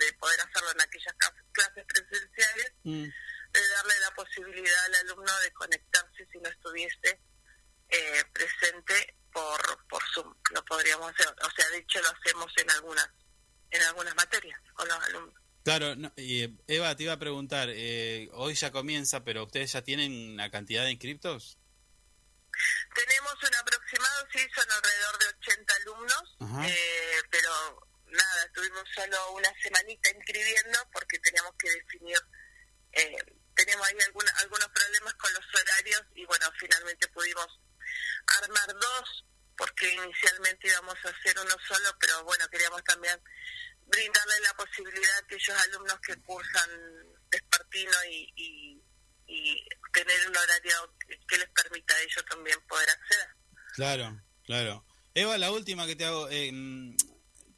[0.00, 1.14] de, poder hacerlo en aquellas
[1.52, 3.04] clases presenciales, mm.
[3.52, 7.20] de darle la posibilidad al alumno de conectarse si no estuviese
[7.88, 10.34] eh, presente por, por Zoom.
[10.50, 11.28] Lo podríamos hacer.
[11.28, 13.10] O sea, de hecho lo hacemos en algunas,
[13.70, 15.45] en algunas materias con los alumnos.
[15.66, 15.96] Claro,
[16.68, 20.84] Eva, te iba a preguntar, eh, hoy ya comienza, pero ¿ustedes ya tienen una cantidad
[20.84, 21.58] de inscriptos?
[22.94, 26.36] Tenemos un aproximado, sí, son alrededor de 80 alumnos,
[26.70, 27.50] eh, pero
[28.06, 32.18] nada, estuvimos solo una semanita inscribiendo porque teníamos que definir,
[32.92, 33.16] eh,
[33.56, 37.48] teníamos ahí algunos problemas con los horarios y bueno, finalmente pudimos
[38.40, 39.24] armar dos
[39.56, 43.20] porque inicialmente íbamos a hacer uno solo, pero bueno, queríamos también
[43.86, 46.70] brindarle la posibilidad a aquellos alumnos que cursan
[47.30, 48.82] despartino y, y,
[49.92, 50.94] tener un horario
[51.26, 53.28] que les permita a ellos también poder acceder.
[53.74, 54.86] Claro, claro.
[55.14, 56.52] Eva, la última que te hago, eh,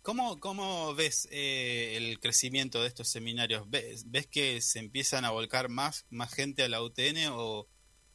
[0.02, 3.68] ¿cómo, ¿cómo ves eh, el crecimiento de estos seminarios?
[3.68, 7.68] ¿Ves, ¿Ves que se empiezan a volcar más, más gente a la UTN o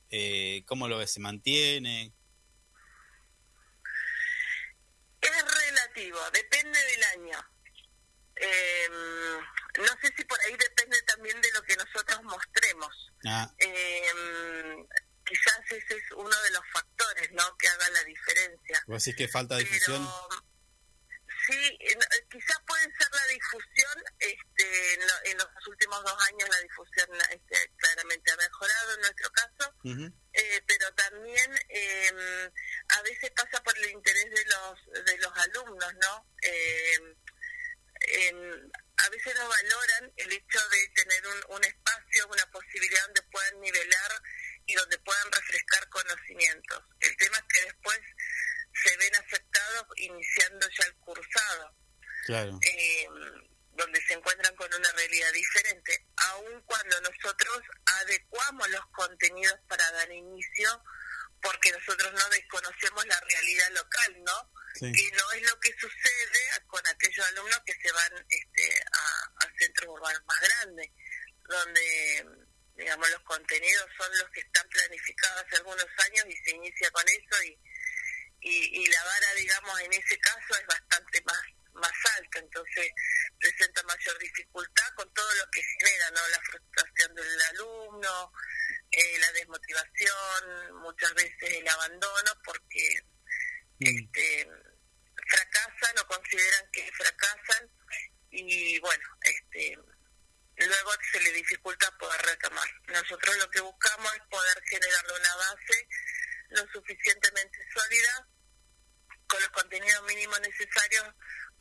[0.10, 1.12] eh, cómo lo ves?
[1.12, 2.14] ¿Se mantiene?
[5.20, 7.38] Es relativo, depende del año.
[8.44, 8.90] Eh,
[9.80, 13.12] no sé si por ahí depende también de lo que nosotros mostremos.
[13.26, 13.50] Ah.
[13.58, 14.86] Eh,
[15.26, 17.58] quizás ese es uno de los factores ¿no?
[17.58, 18.84] que haga la diferencia.
[18.88, 20.08] ¿Vos decís que falta difusión?
[21.48, 21.78] sí,
[22.30, 24.04] quizás puede ser la difusión.
[24.20, 29.74] Este, en, los últimos dos años la difusión este, claramente ha mejorado en nuestro caso,
[30.34, 32.50] eh, pero también eh,
[32.90, 36.28] a veces pasa por el interés de los de los alumnos, ¿no?
[36.42, 37.16] Eh,
[38.98, 43.62] a veces no valoran el hecho de tener un, un espacio, una posibilidad donde puedan
[43.62, 44.12] nivelar
[44.66, 46.84] y donde puedan refrescar conocimientos.
[47.00, 48.00] El tema es que después
[48.74, 51.76] se ven afectados iniciando ya el cursado,
[52.30, 53.08] eh,
[53.72, 57.62] donde se encuentran con una realidad diferente, aun cuando nosotros
[58.02, 60.84] adecuamos los contenidos para dar inicio,
[61.44, 64.52] porque nosotros no desconocemos la realidad local, ¿no?
[64.80, 69.90] que no es lo que sucede con aquellos alumnos que se van este, a, centros
[69.90, 70.90] urbanos más grandes,
[71.48, 72.26] donde
[72.76, 77.04] digamos los contenidos son los que están planificados hace algunos años y se inicia con
[77.08, 77.60] eso y,
[78.42, 82.92] y, la vara digamos en ese caso es bastante más más alta entonces
[83.40, 88.32] presenta mayor dificultad con todo lo que genera no la frustración del alumno
[88.92, 93.00] eh, la desmotivación muchas veces el abandono porque
[93.80, 94.48] este,
[95.28, 97.70] fracasan o consideran que fracasan
[98.34, 99.78] y bueno, este,
[100.58, 102.68] luego se le dificulta poder retomar.
[102.88, 105.88] Nosotros lo que buscamos es poder generarle una base
[106.50, 108.28] lo suficientemente sólida
[109.28, 111.06] con los contenidos mínimos necesarios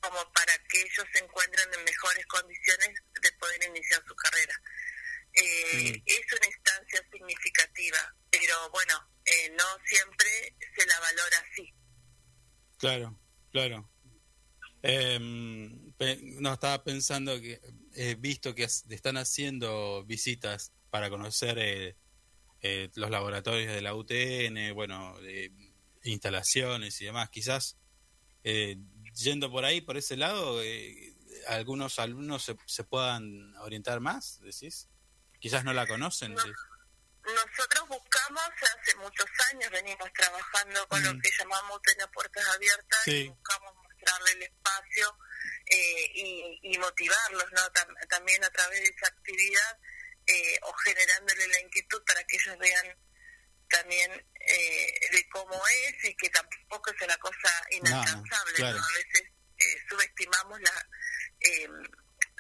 [0.03, 2.91] como para que ellos se encuentren en mejores condiciones
[3.23, 4.55] de poder iniciar su carrera.
[5.35, 8.95] Eh, Es una instancia significativa, pero bueno,
[9.25, 11.73] eh, no siempre se la valora así.
[12.79, 13.19] Claro,
[13.51, 13.89] claro.
[14.83, 17.61] Eh, no, estaba pensando que
[17.95, 21.97] he visto que están haciendo visitas para conocer eh,
[22.61, 25.17] eh, los laboratorios de la UTN, bueno,
[26.03, 27.31] instalaciones y demás.
[27.31, 27.79] Quizás
[28.45, 28.77] eh,
[29.15, 30.61] yendo por ahí, por ese lado,
[31.49, 34.89] algunos alumnos se, puedan orientar más, decís.
[35.41, 36.35] Quizás no la conocen.
[36.35, 38.43] nosotros buscamos,
[38.81, 41.21] hace muchos años venimos trabajando con lo mm.
[41.21, 45.19] que llamamos UTN Puertas Abiertas y buscamos mostrarle el espacio
[45.67, 47.61] eh, y, motivarlos ¿no?
[48.09, 49.79] también a través de esa actividad
[50.27, 52.97] eh, o generándole la inquietud para que ellos vean
[53.73, 54.11] también
[54.41, 58.67] eh, de cómo es y que tampoco es una cosa inalcanzable.
[58.67, 59.33] A veces
[59.89, 60.89] subestimamos la,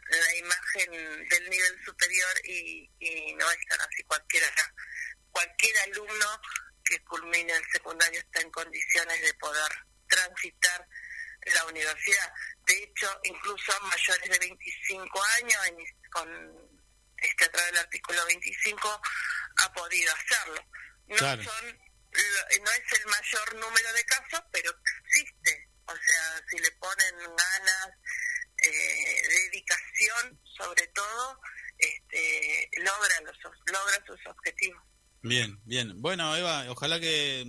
[0.08, 4.02] la imagen del nivel superior y, y no es tan así.
[4.04, 4.46] Cualquiera,
[5.30, 6.40] cualquier alumno
[6.84, 9.72] que culmine el secundario está en condiciones de poder
[10.08, 10.86] transitar
[11.54, 12.32] la universidad.
[12.66, 15.58] De hecho, incluso mayores de 25 años,
[16.10, 16.70] con
[17.16, 19.02] este, a través del artículo 25,
[19.58, 20.64] ha podido hacerlo.
[21.08, 24.70] No, son, no es el mayor número de casos, pero
[25.04, 25.68] existe.
[25.86, 27.88] O sea, si le ponen ganas,
[28.62, 31.40] eh, dedicación, sobre todo,
[31.78, 33.36] este, logran, los,
[33.66, 34.82] logran sus objetivos.
[35.22, 36.00] Bien, bien.
[36.00, 37.44] Bueno, Eva, ojalá que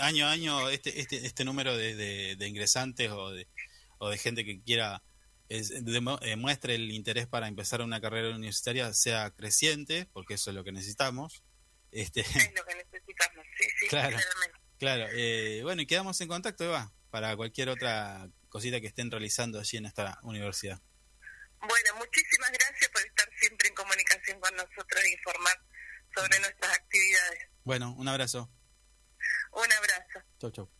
[0.00, 3.48] año a año este, este, este número de, de, ingresantes o de,
[3.98, 5.02] o de gente que quiera
[5.48, 5.72] es,
[6.36, 10.72] muestre el interés para empezar una carrera universitaria sea creciente, porque eso es lo que
[10.72, 11.42] necesitamos.
[11.96, 14.18] Este, es lo que necesitamos, sí, sí, claro,
[14.78, 15.06] claro.
[15.12, 19.78] Eh, bueno, y quedamos en contacto, Eva, para cualquier otra cosita que estén realizando allí
[19.78, 20.78] en esta universidad.
[21.58, 25.58] Bueno, muchísimas gracias por estar siempre en comunicación con nosotros e informar
[26.14, 27.48] sobre nuestras actividades.
[27.64, 28.50] Bueno, un abrazo.
[29.52, 30.20] Un abrazo.
[30.38, 30.75] Chau, chau.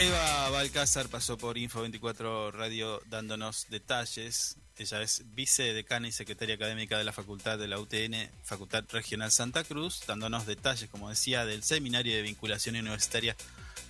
[0.00, 4.56] Eva Balcázar pasó por Info24 Radio dándonos detalles.
[4.78, 9.62] Ella es vicedecana y secretaria académica de la Facultad de la UTN, Facultad Regional Santa
[9.62, 13.36] Cruz, dándonos detalles, como decía, del seminario de vinculación universitaria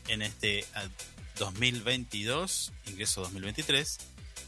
[0.08, 0.64] en este
[1.38, 3.98] 2022, ingreso 2023,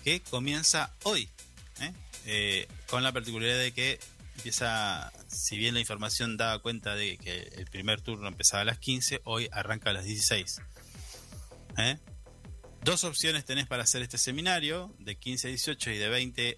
[0.03, 1.29] que comienza hoy,
[1.81, 1.93] ¿eh?
[2.27, 4.01] Eh, con la particularidad de que
[4.35, 8.79] empieza, si bien la información daba cuenta de que el primer turno empezaba a las
[8.79, 10.61] 15, hoy arranca a las 16.
[11.79, 11.99] ¿Eh?
[12.83, 16.57] Dos opciones tenés para hacer este seminario, de 15 a 18 y de 20,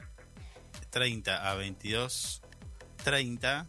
[0.91, 2.43] 30 a 22,
[3.05, 3.67] 30.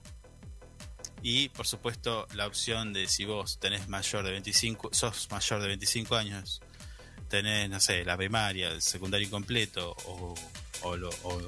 [1.21, 5.67] Y por supuesto la opción de si vos tenés mayor de 25, sos mayor de
[5.67, 6.61] 25 años,
[7.29, 10.35] tenés, no sé, la primaria, el secundario incompleto o,
[10.83, 11.47] o,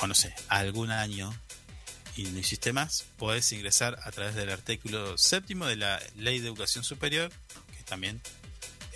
[0.00, 1.32] o no sé, algún año
[2.16, 6.48] y no hiciste más, podés ingresar a través del artículo séptimo de la Ley de
[6.48, 7.30] Educación Superior,
[7.76, 8.22] que también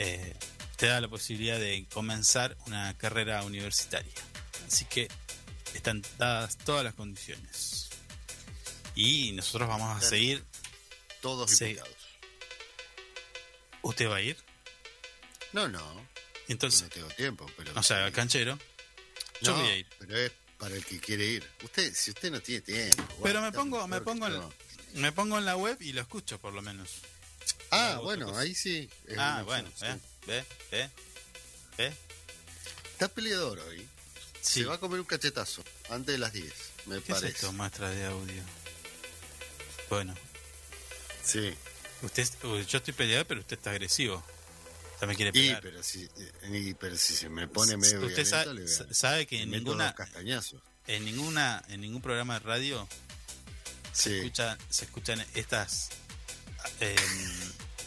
[0.03, 0.35] eh,
[0.77, 4.15] te da la posibilidad de comenzar una carrera universitaria.
[4.67, 5.09] Así que
[5.75, 7.91] están dadas todas las condiciones.
[8.95, 10.43] Y nosotros vamos a seguir.
[11.21, 11.95] Todos invitados.
[13.83, 14.39] ¿Usted va a ir?
[15.53, 16.07] No, no.
[16.49, 17.73] Entonces, no tengo tiempo, pero.
[17.79, 18.59] O sea, canchero.
[19.43, 19.87] Yo No, voy a ir.
[19.99, 21.47] Pero es para el que quiere ir.
[21.63, 23.05] Usted, si usted no tiene tiempo.
[23.23, 24.41] Pero me pongo, me pongo, en,
[24.95, 27.03] me pongo en la web y lo escucho por lo menos.
[27.71, 28.41] Ah, hago bueno, cosa.
[28.41, 28.89] ahí sí.
[29.07, 30.47] es Ah, bueno, opción, ve, sí.
[30.71, 30.91] ve, ve,
[31.79, 31.93] ve.
[32.93, 33.87] Está peleador hoy.
[34.41, 34.61] Sí.
[34.61, 36.53] Se va a comer un cachetazo antes de las 10,
[36.87, 37.27] me ¿Qué es parece.
[37.37, 37.53] esto?
[37.53, 38.43] Muestra de audio.
[39.89, 40.15] Bueno,
[41.25, 41.55] Sí.
[42.03, 42.27] usted,
[42.67, 44.17] yo estoy peleado, pero usted está agresivo.
[44.17, 45.63] O sea, me quiere Y pegar.
[45.63, 46.09] pero, si,
[46.53, 49.95] y, pero si se me pone medio usted sabe, sabe que en ninguna,
[50.87, 52.89] en ninguna, en ningún programa de radio
[53.93, 54.15] Sí.
[54.17, 55.89] escucha, se escuchan estas
[56.81, 56.97] eh,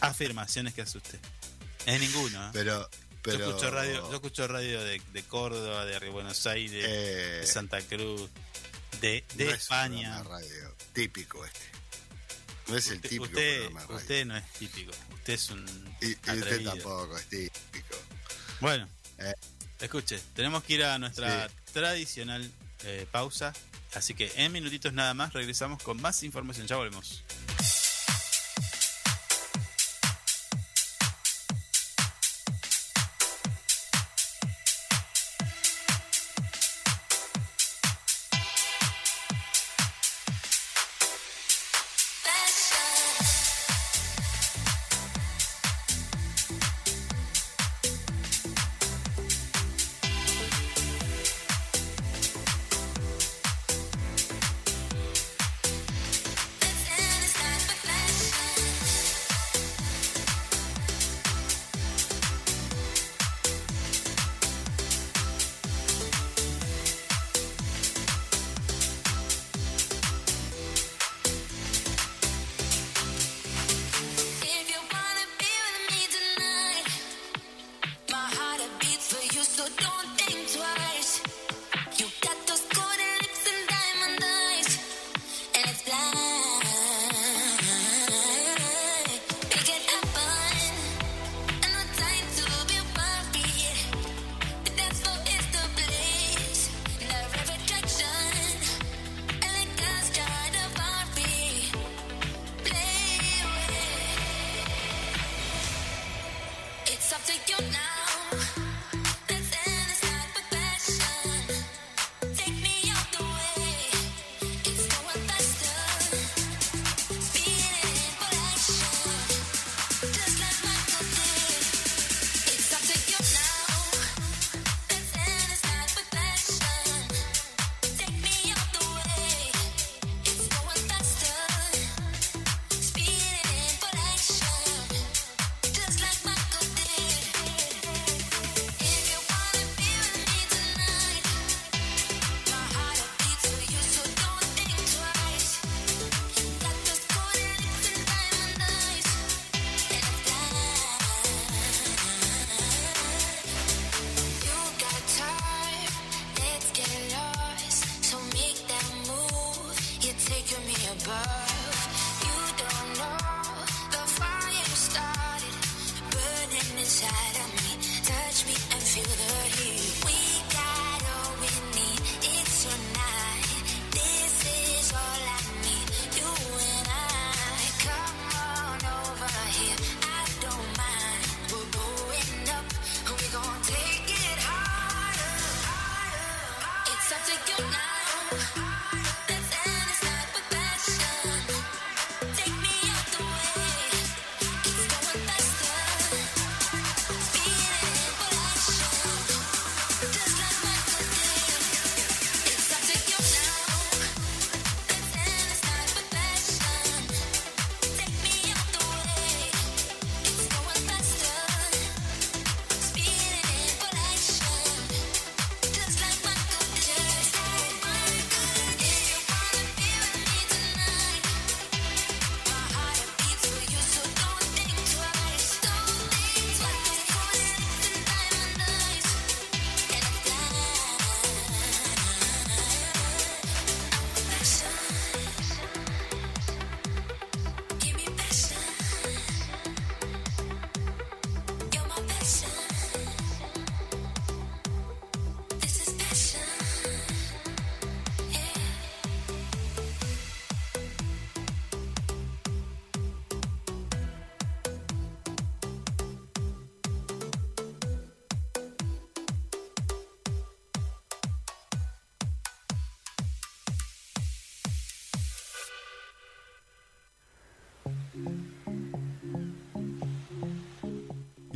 [0.00, 1.18] afirmaciones que hace usted.
[1.86, 2.46] En ninguno.
[2.46, 2.50] ¿eh?
[2.52, 2.88] Pero,
[3.22, 7.46] pero Yo escucho radio, yo escucho radio de, de Córdoba, de Buenos Aires, eh, de
[7.46, 8.30] Santa Cruz,
[9.00, 10.18] de, de no es España.
[10.18, 11.60] de radio típico este.
[12.68, 13.96] No es el Usted, típico usted, radio.
[13.96, 17.96] usted no es típico, usted es un y, y usted tampoco es típico.
[18.60, 19.34] Bueno, Eh.
[19.80, 22.50] escuche, tenemos que ir a nuestra tradicional
[22.84, 23.52] eh, pausa,
[23.94, 26.66] así que en minutitos nada más regresamos con más información.
[26.66, 27.22] Ya volvemos.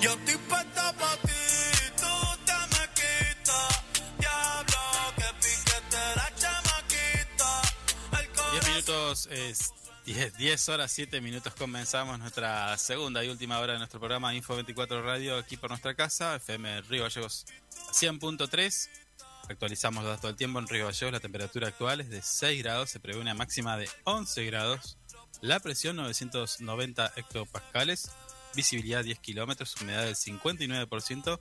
[0.00, 0.70] Yo estoy te.
[4.18, 4.78] Diablo,
[6.36, 7.62] chamaquita.
[8.12, 9.72] El 10 corazón- minutos, es
[10.06, 14.54] 10, 10 horas 7 minutos comenzamos nuestra segunda y última hora de nuestro programa Info
[14.54, 17.46] 24 Radio aquí por nuestra casa, FM Río Gallegos
[17.92, 18.88] 100.3.
[19.48, 22.90] Actualizamos los datos del tiempo en Río Gallegos, la temperatura actual es de 6 grados,
[22.90, 24.96] se prevé una máxima de 11 grados,
[25.40, 28.10] la presión 990 hectopascales,
[28.54, 31.40] visibilidad 10 kilómetros, humedad del 59%,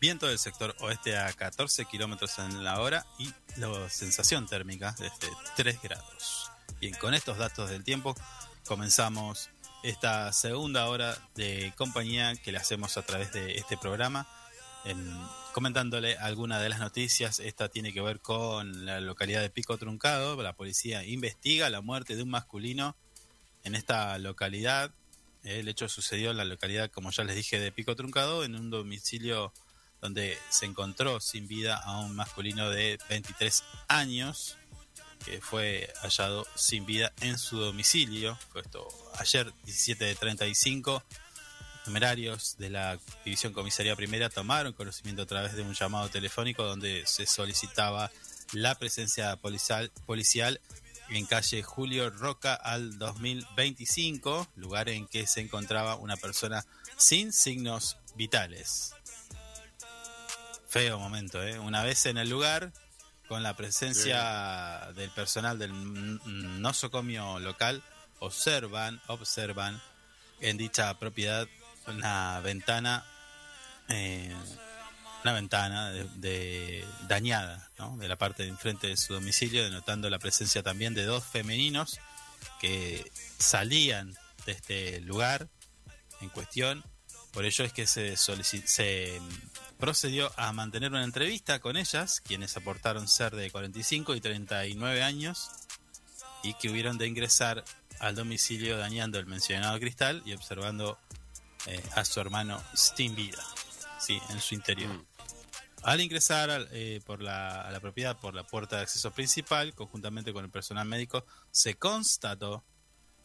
[0.00, 5.28] viento del sector oeste a 14 kilómetros en la hora y la sensación térmica desde
[5.56, 6.50] 3 grados.
[6.80, 8.14] Bien, con estos datos del tiempo
[8.66, 9.50] comenzamos
[9.82, 14.28] esta segunda hora de compañía que le hacemos a través de este programa,
[14.84, 15.18] en-
[15.52, 17.40] comentándole algunas de las noticias.
[17.40, 20.40] Esta tiene que ver con la localidad de Pico Truncado.
[20.40, 22.96] La policía investiga la muerte de un masculino
[23.64, 24.92] en esta localidad.
[25.48, 28.68] El hecho sucedió en la localidad, como ya les dije, de Pico Truncado, en un
[28.68, 29.54] domicilio
[29.98, 34.58] donde se encontró sin vida a un masculino de 23 años
[35.24, 38.36] que fue hallado sin vida en su domicilio.
[38.50, 38.86] Fue esto
[39.18, 41.02] ayer 17 de 35.
[41.86, 47.04] Numerarios de la División Comisaría Primera tomaron conocimiento a través de un llamado telefónico donde
[47.06, 48.10] se solicitaba
[48.52, 50.60] la presencia policial, policial
[51.10, 56.64] en calle Julio Roca al 2025, lugar en que se encontraba una persona
[56.96, 58.94] sin signos vitales.
[60.68, 61.58] Feo momento, ¿eh?
[61.58, 62.72] Una vez en el lugar,
[63.26, 65.72] con la presencia del personal del
[66.60, 67.82] nosocomio local,
[68.18, 69.80] observan, observan
[70.40, 71.48] en dicha propiedad
[71.86, 73.04] una ventana,
[73.88, 74.34] eh,
[75.28, 80.62] una ventana de, dañada, de la parte de enfrente de su domicilio, denotando la presencia
[80.62, 82.00] también de dos femeninos
[82.60, 84.16] que salían
[84.46, 85.48] de este lugar
[86.22, 86.82] en cuestión.
[87.32, 89.20] Por ello es que se, se
[89.78, 95.50] procedió a mantener una entrevista con ellas, quienes aportaron ser de 45 y 39 años
[96.42, 97.64] y que hubieron de ingresar
[98.00, 100.98] al domicilio dañando el mencionado cristal y observando
[101.66, 103.44] eh, a su hermano sin vida,
[104.00, 104.94] sí, en su interior.
[104.94, 105.07] Mm.
[105.82, 110.32] Al ingresar eh, por la, a la propiedad por la puerta de acceso principal, conjuntamente
[110.32, 112.64] con el personal médico, se constató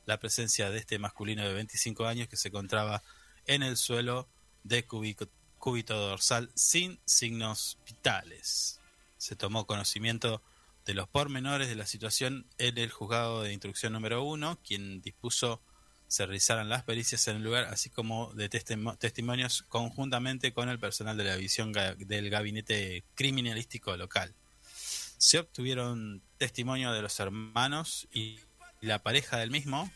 [0.05, 3.01] la presencia de este masculino de 25 años que se encontraba
[3.45, 4.27] en el suelo
[4.63, 5.27] de cúbito,
[5.57, 8.79] cúbito dorsal sin signos vitales.
[9.17, 10.41] Se tomó conocimiento
[10.85, 15.61] de los pormenores de la situación en el juzgado de instrucción número uno, quien dispuso
[16.13, 21.17] se realizaran las pericias en el lugar, así como de testimonios conjuntamente con el personal
[21.17, 24.31] de la división del gabinete criminalístico local.
[25.17, 28.39] Se obtuvieron testimonio de los hermanos y
[28.79, 29.91] la pareja del mismo,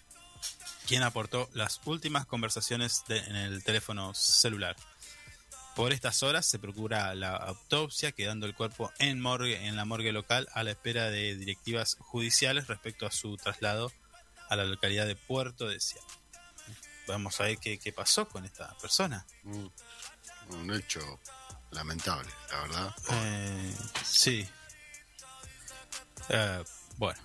[0.88, 4.76] quien aportó las últimas conversaciones en el teléfono celular.
[5.76, 10.12] Por estas horas se procura la autopsia, quedando el cuerpo en morgue en la morgue
[10.14, 13.92] local a la espera de directivas judiciales respecto a su traslado
[14.50, 16.08] a la localidad de Puerto de Deseado.
[17.08, 19.26] Vamos a ver qué, pasó con esta persona.
[19.44, 19.68] Mm,
[20.50, 21.20] un hecho
[21.72, 22.96] lamentable, la verdad.
[23.12, 24.48] Eh, sí.
[26.30, 26.64] Eh,
[26.98, 27.20] bueno,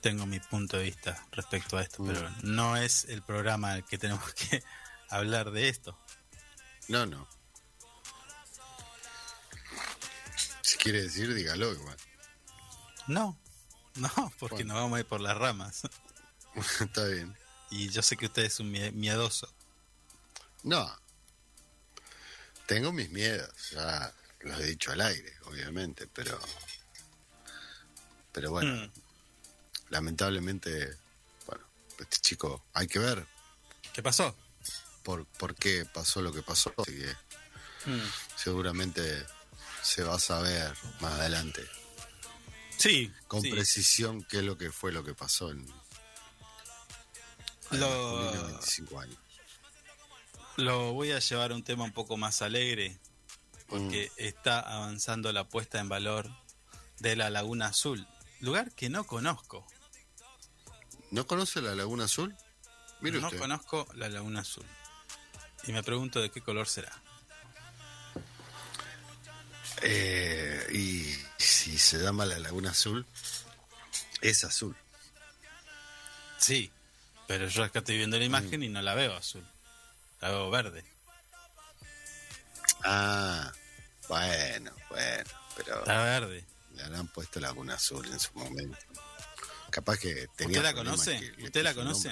[0.00, 2.34] tengo mi punto de vista respecto a esto, pero mm.
[2.42, 4.62] no es el programa el que tenemos que
[5.10, 5.98] hablar de esto.
[6.88, 7.28] No, no.
[10.62, 11.96] Si quiere decir, dígalo igual.
[13.06, 13.38] No,
[13.96, 15.82] no, porque no vamos a ir por las ramas.
[16.80, 17.36] Está bien.
[17.70, 19.52] Y yo sé que usted es un miedoso.
[20.62, 20.90] No.
[22.66, 26.38] Tengo mis miedos, ya los he dicho al aire, obviamente, pero.
[28.32, 28.74] Pero bueno.
[28.74, 28.90] Mm.
[29.90, 30.96] Lamentablemente,
[31.46, 31.64] bueno,
[31.98, 33.24] este chico, hay que ver.
[33.92, 34.36] ¿Qué pasó?
[35.04, 36.74] Por, por qué pasó lo que pasó.
[36.78, 38.10] Así que mm.
[38.36, 39.24] seguramente
[39.82, 41.64] se va a saber más adelante.
[42.76, 43.12] Sí.
[43.28, 45.64] Con precisión qué es lo que fue lo que pasó en,
[47.70, 48.60] lo,
[50.56, 52.98] Lo voy a llevar a un tema un poco más alegre,
[53.68, 54.22] porque mm.
[54.22, 56.30] está avanzando la puesta en valor
[56.98, 58.06] de la Laguna Azul,
[58.40, 59.66] lugar que no conozco.
[61.10, 62.34] ¿No conoce la Laguna Azul?
[63.00, 64.66] no conozco la Laguna Azul.
[65.66, 66.92] Y me pregunto de qué color será.
[69.82, 73.06] Eh, y si se llama la Laguna Azul,
[74.20, 74.76] es azul.
[76.38, 76.70] Sí,
[77.26, 79.46] pero yo acá estoy viendo la imagen y no la veo azul.
[80.20, 80.84] La veo verde.
[82.84, 83.52] Ah,
[84.08, 85.78] bueno, bueno, pero.
[85.80, 86.44] Está verde.
[86.74, 88.78] Le habrán puesto Laguna Azul en su momento.
[89.70, 90.58] Capaz que tenía.
[90.58, 91.34] ¿Usted la conoce?
[91.42, 92.10] ¿Usted la conoce?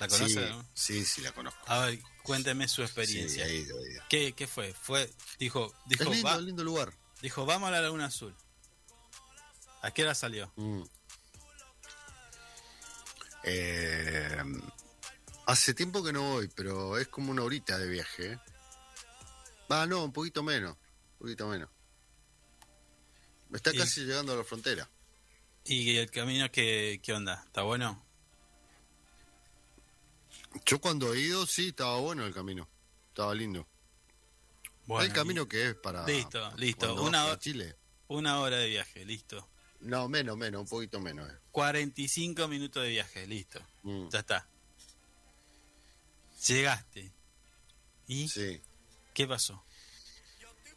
[0.00, 0.52] ¿La conoce?
[0.74, 1.60] Sí, sí, la conozco.
[1.66, 3.46] A ver, cuénteme su experiencia.
[3.46, 3.66] Sí,
[4.08, 4.72] ¿Qué, ¿Qué, fue?
[4.72, 6.92] Fue, dijo, dijo, es lindo, lindo lugar.
[7.20, 8.34] Dijo, vamos a la Laguna Azul.
[9.82, 10.52] ¿A qué hora salió?
[10.56, 10.82] Mm.
[13.44, 14.42] Eh,
[15.46, 18.38] hace tiempo que no voy, pero es como una horita de viaje.
[19.70, 20.76] Va, no, un poquito menos.
[21.14, 21.68] Un poquito menos.
[23.52, 24.88] Está casi llegando a la frontera.
[25.64, 27.42] ¿Y el camino qué, qué onda?
[27.46, 28.02] ¿Está bueno?
[30.66, 32.68] Yo cuando he ido, sí, estaba bueno el camino.
[33.08, 33.66] Estaba lindo.
[34.86, 36.06] Bueno, el camino que es para.
[36.06, 37.02] Listo, listo.
[37.02, 37.76] Una hora, Chile.
[38.08, 39.48] Una hora de viaje, listo.
[39.82, 41.28] No, menos, menos, un poquito menos.
[41.50, 42.48] 45 eh.
[42.48, 43.60] minutos de viaje, listo.
[43.82, 44.08] Mm.
[44.08, 44.46] Ya está.
[46.46, 47.12] Llegaste.
[48.06, 48.28] ¿Y?
[48.28, 48.60] Sí.
[49.14, 49.64] ¿Qué pasó?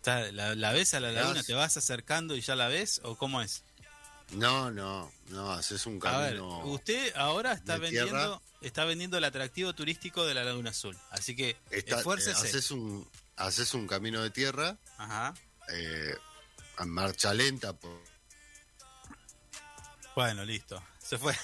[0.06, 1.42] ¿La, ves a la laguna?
[1.42, 3.02] ¿Te vas acercando y ya la ves?
[3.04, 3.64] ¿O cómo es?
[4.32, 6.20] No, no, no, haces un camino.
[6.20, 10.98] A ver, usted ahora está vendiendo está vendiendo el atractivo turístico de la Laguna Azul.
[11.12, 12.46] Así que está, esfuércese.
[12.46, 14.78] Eh, haces, un, haces un camino de tierra.
[14.98, 15.34] Ajá.
[15.70, 16.16] Eh,
[16.78, 18.02] a marcha lenta por
[20.16, 20.82] bueno, listo.
[21.00, 21.36] Se fue.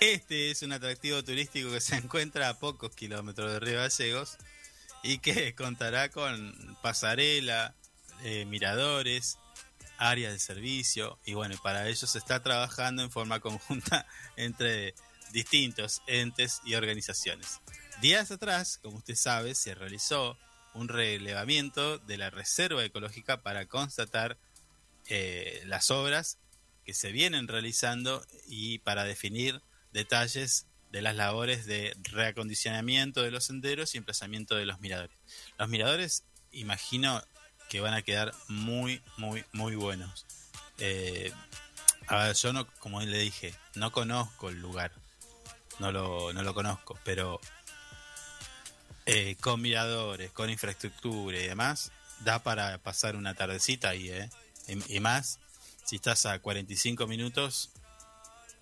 [0.00, 4.36] Este es un atractivo turístico que se encuentra a pocos kilómetros de Río Gallegos
[5.02, 7.74] y que contará con pasarela,
[8.22, 9.38] eh, miradores
[9.98, 14.94] áreas de servicio y bueno, para ello se está trabajando en forma conjunta entre
[15.32, 17.60] distintos entes y organizaciones.
[18.00, 20.36] Días atrás, como usted sabe, se realizó
[20.74, 24.36] un relevamiento de la reserva ecológica para constatar
[25.08, 26.38] eh, las obras
[26.84, 29.62] que se vienen realizando y para definir
[29.92, 35.16] detalles de las labores de reacondicionamiento de los senderos y emplazamiento de los miradores.
[35.58, 37.22] Los miradores, imagino
[37.68, 40.26] que van a quedar muy, muy, muy buenos.
[40.78, 41.32] Eh,
[42.40, 44.92] yo no, como le dije, no conozco el lugar,
[45.78, 47.40] no lo, no lo conozco, pero
[49.06, 54.30] eh, con miradores, con infraestructura y demás, da para pasar una tardecita ahí, ¿eh?
[54.88, 55.40] Y, más,
[55.84, 57.70] si estás a 45 minutos,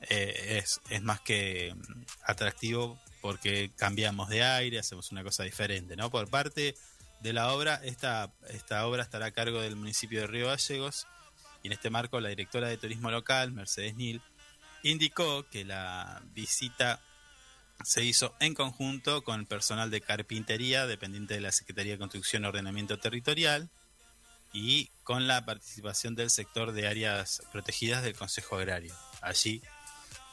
[0.09, 5.95] eh, es, es, más que mm, atractivo porque cambiamos de aire, hacemos una cosa diferente,
[5.95, 6.11] ¿no?
[6.11, 6.75] Por parte
[7.21, 11.07] de la obra, esta, esta obra estará a cargo del municipio de Río Gallegos
[11.63, 14.21] y en este marco la directora de turismo local, Mercedes Nil,
[14.83, 17.01] indicó que la visita
[17.85, 22.47] se hizo en conjunto con personal de carpintería dependiente de la Secretaría de Construcción y
[22.47, 23.71] Ordenamiento Territorial
[24.53, 28.95] y con la participación del sector de áreas protegidas del Consejo Agrario.
[29.21, 29.63] Allí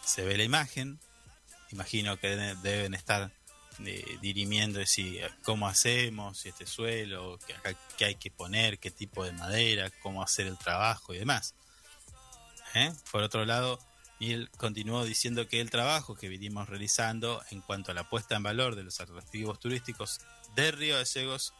[0.03, 0.99] se ve la imagen,
[1.71, 2.29] imagino que
[2.61, 3.31] deben estar
[3.85, 7.55] eh, dirimiendo si, cómo hacemos, si este suelo, qué,
[7.97, 11.55] qué, hay que poner, qué tipo de madera, cómo hacer el trabajo y demás.
[12.75, 12.91] ¿Eh?
[13.11, 13.79] Por otro lado,
[14.19, 18.35] y él continuó diciendo que el trabajo que vinimos realizando en cuanto a la puesta
[18.35, 20.19] en valor de los atractivos turísticos
[20.55, 21.53] de Río Gallegos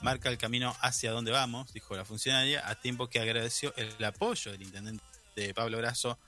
[0.00, 4.50] marca el camino hacia donde vamos, dijo la funcionaria, a tiempo que agradeció el apoyo
[4.50, 5.04] del intendente
[5.54, 6.18] Pablo Grasso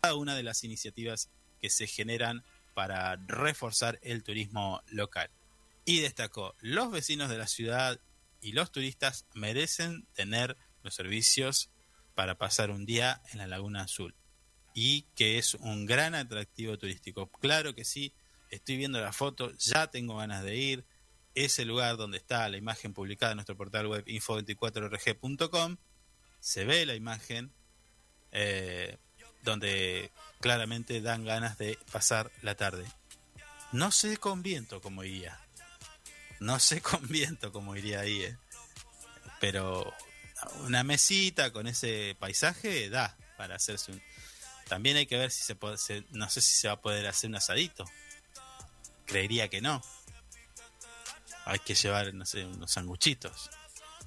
[0.00, 1.28] a una de las iniciativas
[1.60, 2.42] que se generan
[2.72, 5.30] para reforzar el turismo local.
[5.84, 8.00] Y destacó, los vecinos de la ciudad
[8.40, 11.68] y los turistas merecen tener los servicios
[12.14, 14.14] para pasar un día en la Laguna Azul
[14.74, 17.30] y que es un gran atractivo turístico.
[17.40, 18.12] Claro que sí,
[18.50, 20.84] estoy viendo la foto, ya tengo ganas de ir.
[21.34, 25.76] Ese lugar donde está la imagen publicada en nuestro portal web info24rg.com,
[26.40, 27.52] se ve la imagen
[28.32, 28.98] eh,
[29.42, 30.10] donde
[30.40, 32.84] claramente dan ganas de pasar la tarde.
[33.72, 35.40] No sé con viento cómo iría.
[36.40, 38.36] No sé con viento cómo iría ahí, eh.
[39.40, 39.94] pero
[40.64, 44.02] una mesita con ese paisaje da para hacerse un,
[44.72, 45.76] también hay que ver si se puede,
[46.12, 47.84] no sé si se va a poder hacer un asadito.
[49.04, 49.82] Creería que no.
[51.44, 53.50] Hay que llevar, no sé, unos sanguchitos.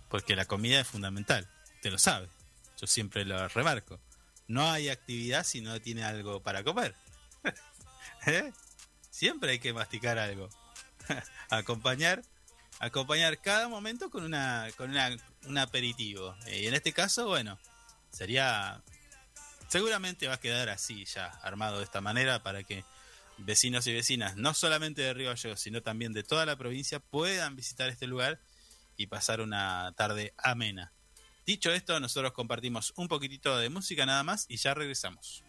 [0.10, 1.48] Porque la comida es fundamental.
[1.84, 2.30] Te lo sabe.
[2.82, 4.00] Yo siempre lo remarco.
[4.48, 6.96] No hay actividad si no tiene algo para comer.
[8.26, 8.52] ¿Eh?
[9.12, 10.50] Siempre hay que masticar algo.
[11.52, 12.24] acompañar,
[12.80, 16.36] acompañar cada momento con una, con una, un aperitivo.
[16.48, 17.60] Y en este caso, bueno,
[18.10, 18.82] sería
[19.68, 22.84] seguramente va a quedar así ya, armado de esta manera para que
[23.38, 27.56] vecinos y vecinas, no solamente de Río Gallegos, sino también de toda la provincia, puedan
[27.56, 28.40] visitar este lugar
[28.98, 30.94] y pasar una tarde amena.
[31.46, 35.44] Dicho esto, nosotros compartimos un poquitito de música nada más y ya regresamos.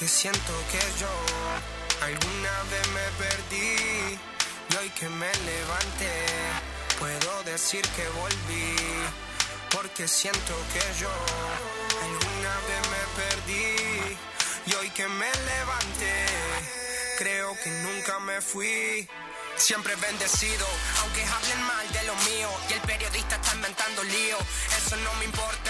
[0.00, 1.08] Porque siento que yo
[2.00, 4.18] alguna vez me perdí
[4.70, 6.26] y hoy que me levanté
[6.98, 8.76] puedo decir que volví
[9.70, 11.10] porque siento que yo
[12.00, 14.16] alguna vez me perdí
[14.68, 16.24] y hoy que me levanté
[17.18, 19.06] creo que nunca me fui.
[19.56, 20.66] Siempre bendecido,
[21.02, 24.38] aunque hablen mal de lo mío y el periodista está inventando lío.
[24.78, 25.69] Eso no me importa,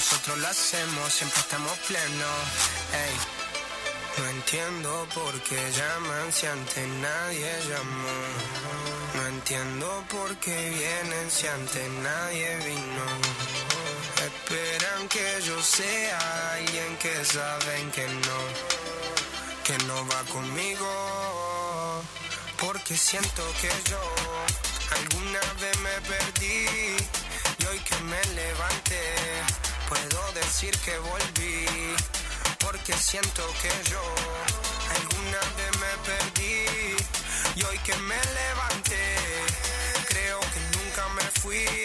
[0.00, 2.38] nosotros lo hacemos, siempre estamos plenos.
[3.04, 3.16] Ey.
[4.16, 8.18] No entiendo por qué llaman si antes nadie llamó.
[9.14, 13.06] No entiendo por qué vienen si antes nadie vino.
[14.28, 16.18] Esperan que yo sea
[16.54, 18.40] alguien que saben que no,
[19.64, 22.02] que no va conmigo.
[22.58, 24.02] Porque siento que yo
[24.98, 26.96] alguna vez me perdí
[27.58, 29.60] y hoy que me levanté
[29.90, 31.66] puedo decir que volví.
[32.60, 34.02] Porque siento que yo
[34.96, 36.56] alguna vez me perdí
[37.56, 39.04] y hoy que me levanté
[40.08, 41.79] creo que nunca me fui.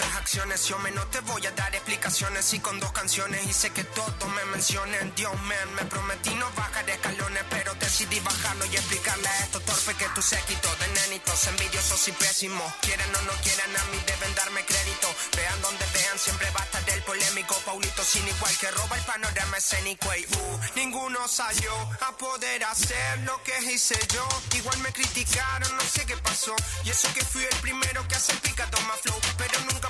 [0.00, 3.46] En otras acciones yo me no te voy a dar explicaciones y con dos canciones
[3.46, 5.12] hice que todos me mencionen.
[5.14, 9.96] Dios man, me prometí no bajar escalones, pero decidí bajarlo y explicarle a estos torpes
[9.96, 12.72] que tu séquito de nenitos envidiosos y pésimos.
[12.80, 15.08] Quieren o no quieran a mí deben darme crédito.
[15.36, 19.04] Vean donde vean, siempre va a estar el polémico Paulito sin igual que roba el
[19.04, 20.08] panorama escénico.
[20.14, 21.74] Y uh, ninguno salió
[22.08, 24.26] a poder hacer lo que hice yo.
[24.56, 26.56] Igual me criticaron, no sé qué pasó.
[26.84, 29.20] Y eso que fui el primero que hace picado más flow.
[29.36, 29.89] Pero nunca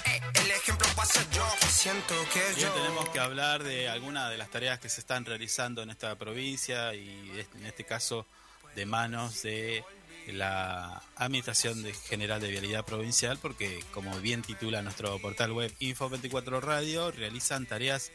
[1.81, 2.69] Siento que yo.
[2.73, 6.93] tenemos que hablar de algunas de las tareas que se están realizando en esta provincia
[6.93, 8.27] y en este caso
[8.75, 9.83] de manos de
[10.27, 16.61] la Administración de General de Vialidad Provincial, porque como bien titula nuestro portal web Info24
[16.61, 18.11] Radio, realizan tareas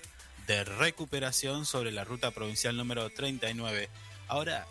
[0.47, 3.89] de recuperación sobre la ruta provincial número 39.
[4.29, 4.65] Ahora,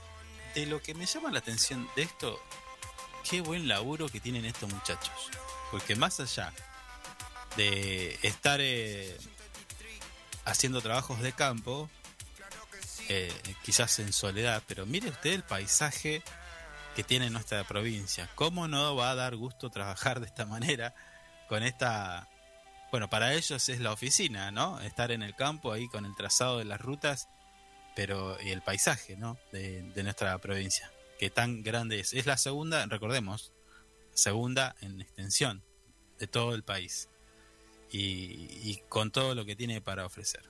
[0.54, 2.42] de lo que me llama la atención de esto,
[3.30, 5.30] qué buen laburo que tienen estos muchachos.
[5.70, 6.54] Porque más allá
[7.56, 9.16] de estar eh,
[10.46, 11.90] haciendo trabajos de campo,
[13.10, 13.32] eh,
[13.64, 16.22] quizás en soledad, pero mire usted el paisaje
[16.96, 18.30] que tiene nuestra provincia.
[18.36, 20.94] ¿Cómo no va a dar gusto trabajar de esta manera
[21.48, 22.30] con esta...
[22.92, 24.80] Bueno, para ellos es la oficina, ¿no?
[24.80, 27.28] Estar en el campo ahí con el trazado de las rutas,
[27.96, 29.38] pero y el paisaje, ¿no?
[29.52, 32.14] De, de nuestra provincia, que tan grande es.
[32.14, 33.52] Es la segunda, recordemos,
[34.14, 35.64] segunda en extensión
[36.20, 37.10] de todo el país
[37.98, 40.44] y, con todo lo que tiene para ofrecer.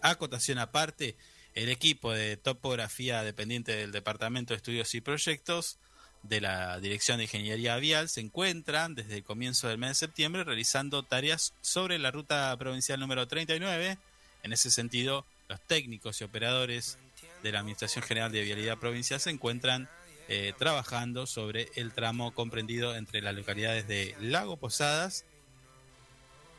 [0.00, 1.16] Acotación aparte,
[1.54, 5.78] el equipo de topografía dependiente del Departamento de Estudios y Proyectos
[6.22, 10.44] de la Dirección de Ingeniería Vial se encuentran desde el comienzo del mes de septiembre
[10.44, 13.98] realizando tareas sobre la ruta provincial número 39.
[14.44, 16.98] En ese sentido, los técnicos y operadores
[17.42, 19.88] de la Administración General de Vialidad Provincial se encuentran
[20.28, 25.24] eh, trabajando sobre el tramo comprendido entre las localidades de Lago Posadas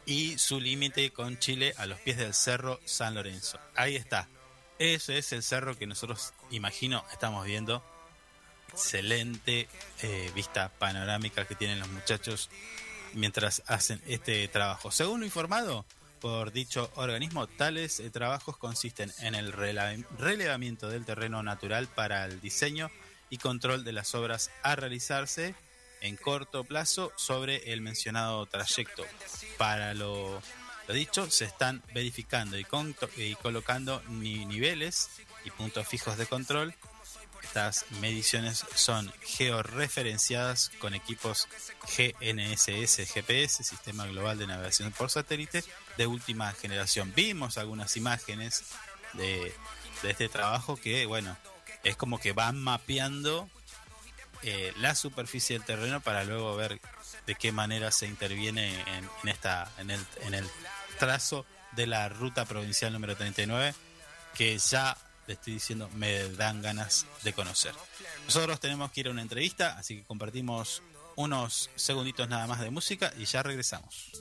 [0.05, 3.59] y su límite con Chile a los pies del Cerro San Lorenzo.
[3.75, 4.27] Ahí está.
[4.79, 7.83] Ese es el cerro que nosotros, imagino, estamos viendo.
[8.69, 9.67] Excelente
[10.01, 12.49] eh, vista panorámica que tienen los muchachos
[13.13, 14.91] mientras hacen este trabajo.
[14.91, 15.85] Según lo informado
[16.19, 22.41] por dicho organismo, tales eh, trabajos consisten en el relevamiento del terreno natural para el
[22.41, 22.89] diseño
[23.29, 25.55] y control de las obras a realizarse
[26.03, 29.05] en corto plazo sobre el mencionado trayecto.
[29.57, 30.41] Para lo,
[30.89, 35.09] dicho, se están verificando y, colocando niveles
[35.45, 36.75] y puntos fijos de control.
[37.41, 41.47] Estas mediciones son georreferenciadas con equipos
[41.97, 45.63] GNSS GPS, Sistema Global de Navegación por Satélite,
[45.97, 47.13] de última generación.
[47.15, 48.65] Vimos algunas imágenes
[49.13, 49.53] de,
[50.01, 51.37] de este trabajo que, bueno,
[51.83, 53.49] es como que van mapeando
[54.43, 56.79] eh, la superficie del terreno para luego ver
[57.25, 60.45] de qué manera se interviene en, esta en el, en el
[60.99, 63.73] trazo de la ruta provincial número 39
[64.35, 64.97] que ya
[65.27, 67.73] le estoy diciendo me dan ganas de conocer.
[68.25, 70.81] Nosotros tenemos que ir a una entrevista, así que compartimos
[71.15, 74.11] unos segunditos nada más de música y ya regresamos.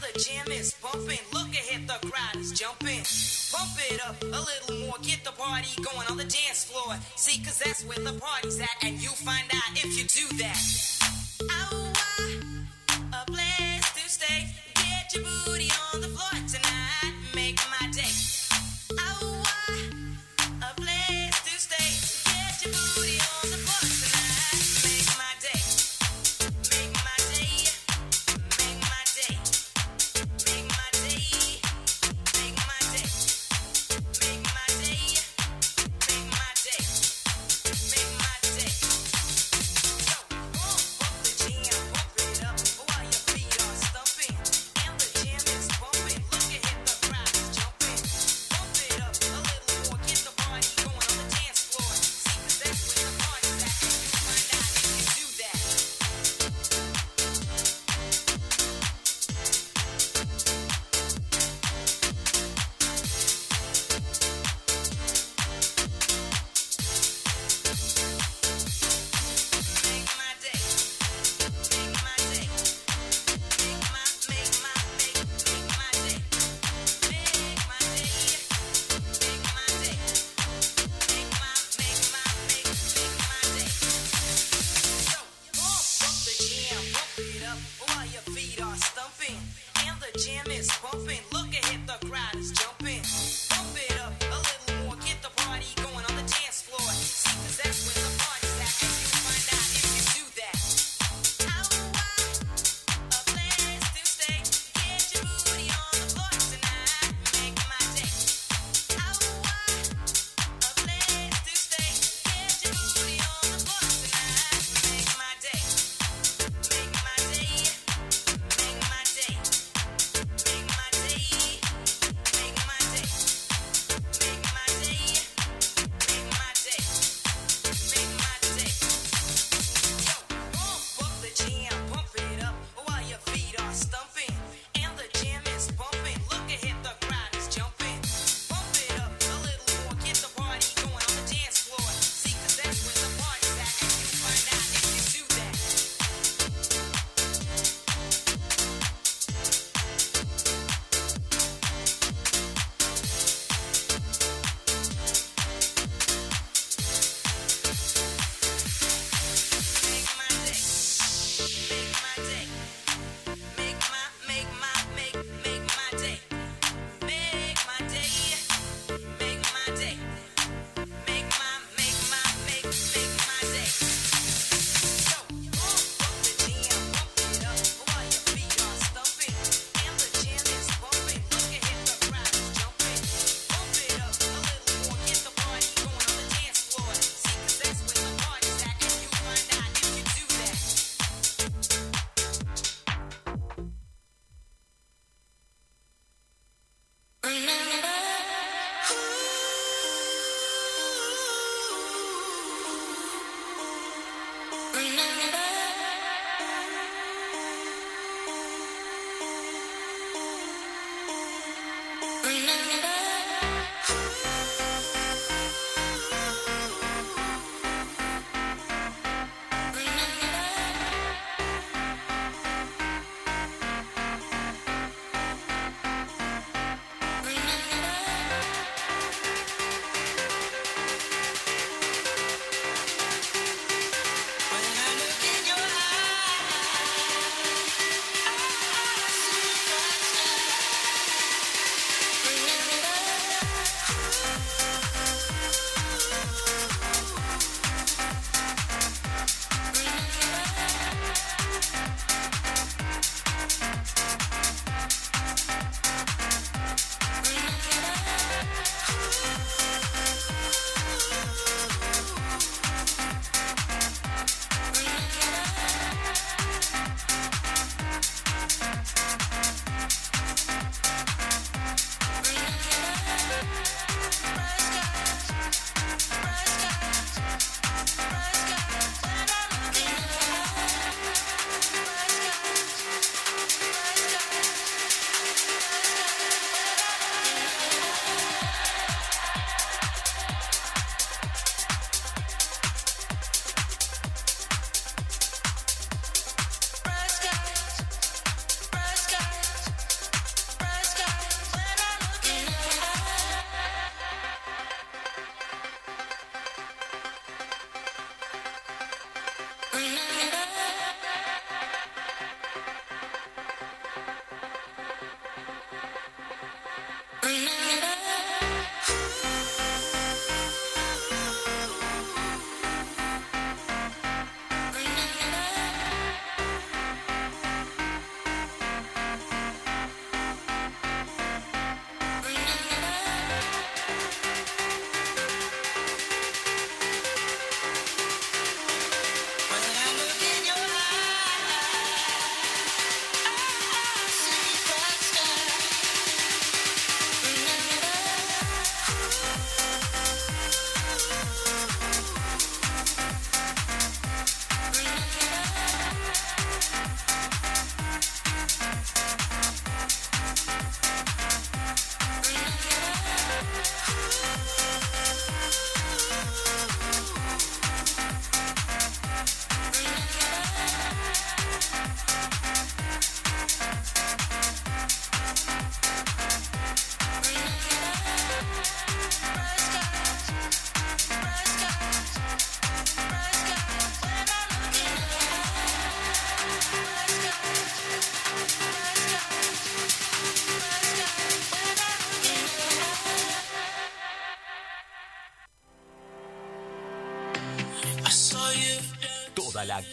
[0.00, 1.18] The jam is bumping.
[1.32, 3.04] Look ahead, the crowd is jumping.
[3.52, 6.96] Pump it up a little more, get the party going on the dance floor.
[7.16, 10.58] See, cause that's where the party's at, and you find out if you do that.
[11.50, 11.92] Oh,
[13.12, 14.54] a place to stay.
[14.74, 15.49] Get your booty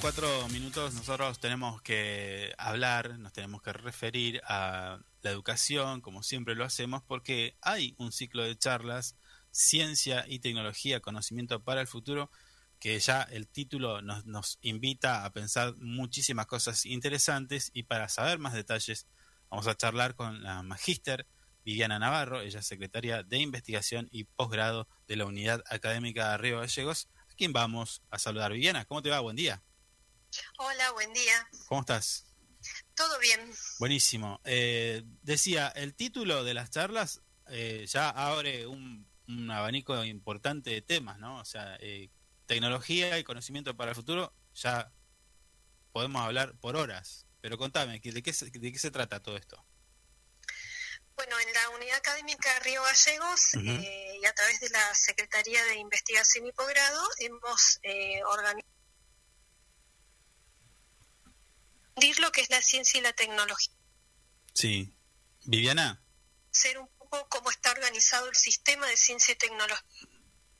[0.00, 6.54] Cuatro minutos nosotros tenemos que hablar, nos tenemos que referir a la educación, como siempre
[6.54, 9.14] lo hacemos, porque hay un ciclo de charlas,
[9.50, 12.30] ciencia y tecnología, conocimiento para el futuro,
[12.80, 18.54] que ya el título nos, invita a pensar muchísimas cosas interesantes y para saber más
[18.54, 19.06] detalles
[19.50, 21.26] vamos a charlar con la magíster
[21.64, 26.60] Viviana Navarro, ella es secretaria de investigación y posgrado de la Unidad Académica de Río
[26.60, 27.08] Gallegos,
[27.38, 28.52] quien vamos a saludar.
[28.52, 29.20] Viviana, ¿cómo te va?
[29.20, 29.62] Buen día.
[30.58, 31.48] Hola, buen día.
[31.68, 32.26] ¿Cómo estás?
[32.94, 33.40] Todo bien.
[33.78, 34.40] Buenísimo.
[34.44, 39.06] Eh, decía, el título de las charlas eh, ya abre un,
[39.50, 41.38] abanico importante de temas, ¿no?
[41.38, 42.10] O sea, eh,
[42.46, 44.92] tecnología y conocimiento para el futuro, ya
[45.92, 47.26] podemos hablar por horas.
[47.40, 49.64] Pero contame, ¿de qué, de qué se trata todo esto?
[51.18, 56.46] Bueno, en la Unidad Académica Río Gallegos y a través de la Secretaría de Investigación
[56.46, 57.80] y Posgrado hemos
[58.30, 58.68] organizado
[62.20, 63.74] lo que es la ciencia y la tecnología.
[64.54, 64.94] Sí.
[65.44, 66.00] Viviana.
[66.52, 70.08] Ser un poco cómo está organizado el sistema de ciencia y tecnología.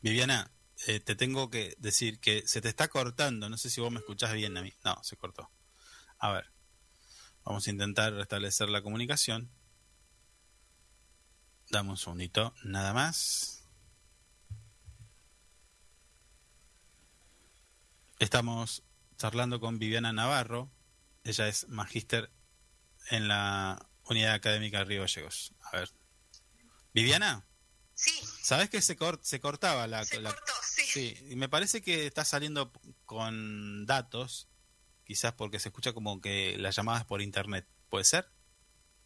[0.01, 0.51] Viviana,
[0.89, 3.49] eh, te tengo que decir que se te está cortando.
[3.49, 4.75] No sé si vos me escuchás bien a mí.
[4.83, 5.53] No, se cortó.
[6.19, 6.53] A ver.
[7.45, 9.53] Vamos a intentar restablecer la comunicación.
[11.71, 13.63] Dame un segundito, nada más.
[18.19, 18.83] Estamos
[19.17, 20.71] charlando con Viviana Navarro,
[21.25, 22.31] ella es magíster
[23.11, 25.53] en la Unidad Académica de Río Gallegos.
[25.61, 25.91] A ver.
[26.95, 27.47] ¿Viviana?
[27.95, 28.19] Sí.
[28.43, 30.05] ¿Sabes que se, se cortaba la...
[30.05, 30.83] Se cortó, sí.
[30.87, 32.73] Sí, y me parece que está saliendo
[33.05, 34.49] con datos,
[35.05, 37.69] quizás porque se escucha como que las llamadas por internet.
[37.91, 38.31] ¿Puede ser?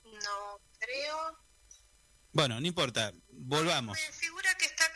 [0.04, 1.41] No creo.
[2.32, 3.98] Bueno, no importa, volvamos.
[3.98, 4.90] Me figura que está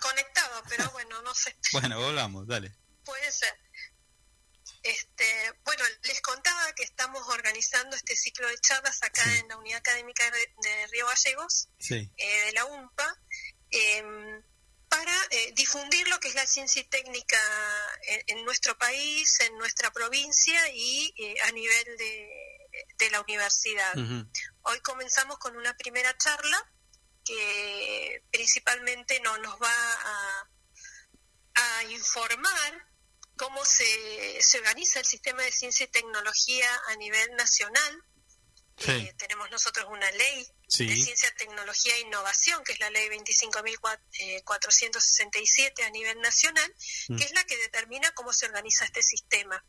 [0.00, 1.56] conectado, pero bueno, no sé.
[1.72, 2.72] bueno, volvamos, dale.
[3.04, 3.54] Puede ser.
[4.82, 9.78] Este, bueno, les contaba que estamos organizando este ciclo de charlas acá en la Unidad
[9.78, 13.16] Académica de, Río Gallegos, eh, de la UMPA,
[13.70, 14.42] em,
[14.88, 17.38] para eh, difundir lo que es la ciencia y técnica
[18.26, 23.94] en, nuestro país, en nuestra provincia y eh, a nivel de, la universidad.
[24.62, 26.72] Hoy comenzamos con una primera charla
[27.24, 30.48] que principalmente no, nos va a,
[31.54, 32.86] a informar
[33.36, 38.04] cómo se, se organiza el sistema de ciencia y tecnología a nivel nacional.
[38.88, 45.78] Eh, tenemos nosotros una ley de ciencia, tecnología e innovación, que es la ley 25.467
[45.78, 46.74] eh, a nivel nacional,
[47.08, 47.16] mm.
[47.16, 49.64] que es la que determina cómo se organiza este sistema.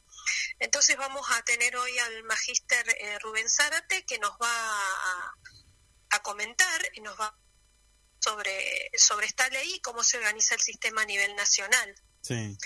[0.59, 5.34] Entonces vamos a tener hoy al magíster eh, Rubén Zárate, que nos va a,
[6.15, 7.38] a, comentar y nos va
[8.19, 11.95] sobre, sobre esta ley y cómo se organiza el sistema a nivel nacional.
[12.22, 12.57] Sí.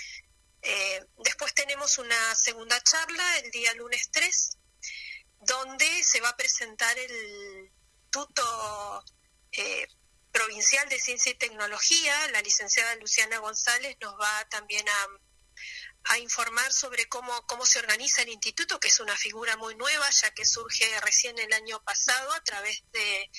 [0.62, 4.58] Eh, después tenemos una segunda charla el día lunes 3,
[5.40, 7.72] donde se va a presentar el
[8.10, 9.04] tuto
[10.32, 15.08] provincial de Ciencia y Tecnología, la licenciada Luciana González, nos va también a,
[16.16, 20.30] informar sobre cómo, cómo se organiza el instituto, que es una figura muy nueva, ya
[20.30, 23.30] que surge recién el año pasado a través de,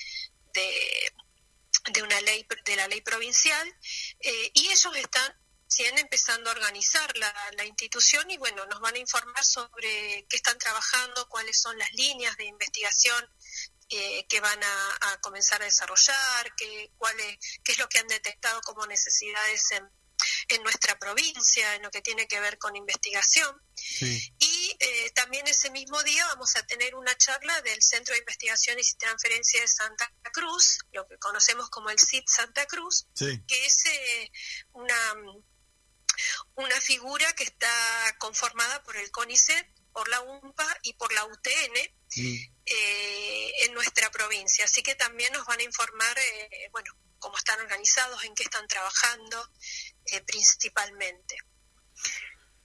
[0.52, 3.66] de, una ley, de la ley provincial,
[4.20, 5.34] eh, y ellos están
[5.66, 10.36] siguen empezando a organizar la, la, institución y bueno, nos van a informar sobre qué
[10.36, 13.24] están trabajando, cuáles son las líneas de investigación
[13.88, 17.16] eh, que van a, comenzar a desarrollar, qué, cuál
[17.64, 19.88] qué es lo que han detectado como necesidades en,
[20.48, 23.60] en nuestra provincia, en lo que tiene que ver con investigación.
[24.38, 28.78] Y eh, también ese mismo día vamos a tener una charla del Centro de Investigación
[28.78, 33.84] y Transferencia de Santa Cruz, lo que conocemos como el CIT Santa Cruz, que es
[33.86, 34.30] eh,
[34.72, 35.14] una,
[36.56, 41.76] una figura que está conformada por el CONICET, por la UMPA y por la UTN
[42.16, 44.64] eh, en nuestra provincia.
[44.64, 48.66] Así que también nos van a informar, eh, bueno, cómo están organizados, en qué están
[48.66, 49.50] trabajando
[50.12, 51.36] eh, principalmente.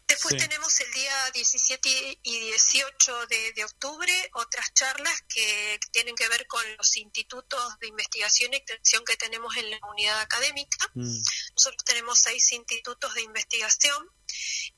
[0.07, 6.45] Después tenemos el día 17 y 18 de, octubre otras charlas que, tienen que ver
[6.45, 10.77] con los institutos de investigación y extensión que tenemos en la unidad académica.
[10.93, 11.17] Mm.
[11.55, 14.11] Nosotros tenemos seis institutos de investigación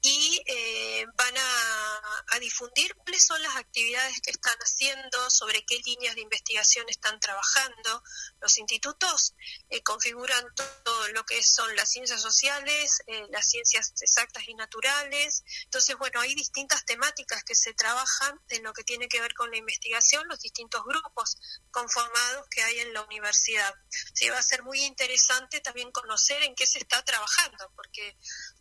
[0.01, 6.13] y eh, van a, difundir cuáles son las actividades que están haciendo, sobre qué líneas
[6.13, 8.03] de investigación están trabajando.
[8.39, 9.33] Los institutos
[9.69, 15.43] eh, configuran todo lo que son las ciencias sociales, eh, las ciencias exactas y naturales.
[15.63, 19.49] Entonces, bueno, hay distintas temáticas que se trabajan en lo que tiene que ver con
[19.49, 21.37] la investigación, los distintos grupos
[21.71, 23.73] conformados que hay en la universidad.
[24.13, 28.15] Sí, va a ser muy interesante también conocer en qué se está trabajando, porque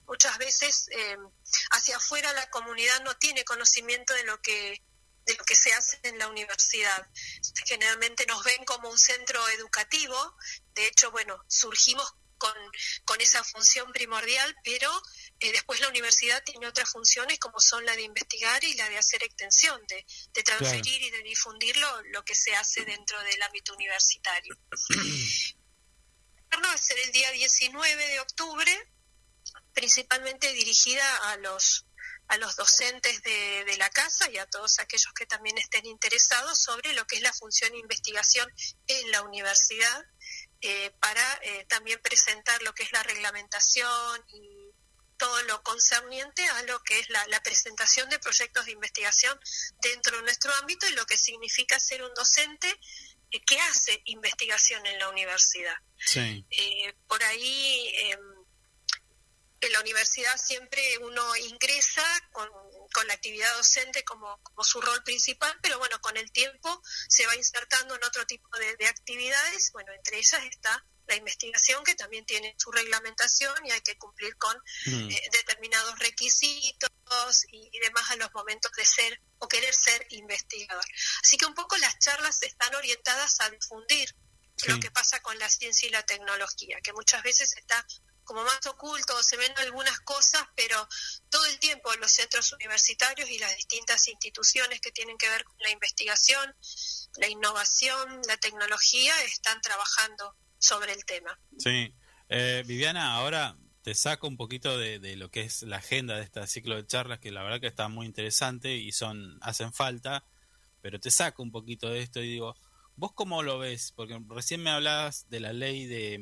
[0.06, 1.16] muchas veces eh,
[1.72, 4.82] hacia afuera la comunidad no tiene conocimiento de lo que
[5.26, 7.04] de lo que se hace en la universidad.
[7.66, 10.36] Generalmente nos ven como un centro educativo,
[10.74, 12.54] de hecho, bueno, surgimos con,
[13.04, 14.88] con esa función primordial, pero
[15.40, 18.98] eh, después la universidad tiene otras funciones como son la de investigar y la de
[18.98, 23.42] hacer extensión, de, de transferir y de difundir lo, lo, que se hace dentro del
[23.42, 24.56] ámbito universitario.
[26.64, 28.95] va a ser el día 19 de octubre
[29.76, 31.86] principalmente dirigida a los
[32.28, 36.58] a los docentes de, de, la casa y a todos aquellos que también estén interesados
[36.58, 38.52] sobre lo que es la función de investigación
[38.88, 40.04] en la universidad
[40.62, 44.72] eh, para eh, también presentar lo que es la reglamentación y
[45.18, 49.38] todo lo concerniente a lo que es la, la, presentación de proyectos de investigación
[49.80, 52.68] dentro de nuestro ámbito y lo que significa ser un docente
[53.30, 55.76] eh, que hace investigación en la universidad.
[55.98, 56.44] Sí.
[57.06, 58.35] por ahí em,
[59.60, 62.48] en la universidad siempre uno ingresa con,
[63.06, 67.94] la actividad docente como, su rol principal, pero bueno, con el tiempo se va insertando
[67.94, 72.72] en otro tipo de, actividades, bueno, entre ellas está la investigación que también tiene su
[72.72, 74.56] reglamentación y hay que cumplir con
[74.86, 75.10] mm.
[75.10, 76.90] eh, determinados requisitos
[77.52, 80.84] y, demás a los momentos de ser o querer ser investigador.
[81.22, 84.12] Así que un poco las charlas están orientadas a difundir
[84.66, 87.86] lo que pasa con la ciencia y la tecnología, que muchas veces está
[88.26, 90.86] como más oculto, se ven algunas cosas, pero
[91.30, 95.56] todo el tiempo los centros universitarios y las distintas instituciones que tienen que ver con
[95.60, 96.54] la investigación,
[97.16, 101.38] la innovación, la tecnología, están trabajando sobre el tema.
[101.58, 101.94] Sí.
[102.28, 106.44] Eh, Viviana, ahora te saco un poquito de, lo que es la agenda de este
[106.48, 110.24] ciclo de charlas, que la verdad que está muy interesante y son hacen falta,
[110.82, 112.56] pero te saco un poquito de esto y digo,
[112.96, 113.92] ¿vos cómo lo ves?
[113.94, 116.18] Porque recién me hablabas de la ley de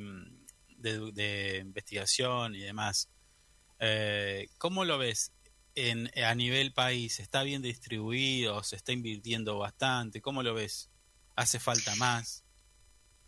[0.84, 3.08] mm, de, investigación y demás.
[3.80, 5.32] Eh, ¿Cómo lo ves
[5.74, 7.20] en, a nivel país?
[7.20, 8.62] ¿Está bien distribuido?
[8.62, 10.20] ¿Se está invirtiendo bastante?
[10.20, 10.90] ¿Cómo lo ves?
[11.36, 12.44] ¿Hace falta más?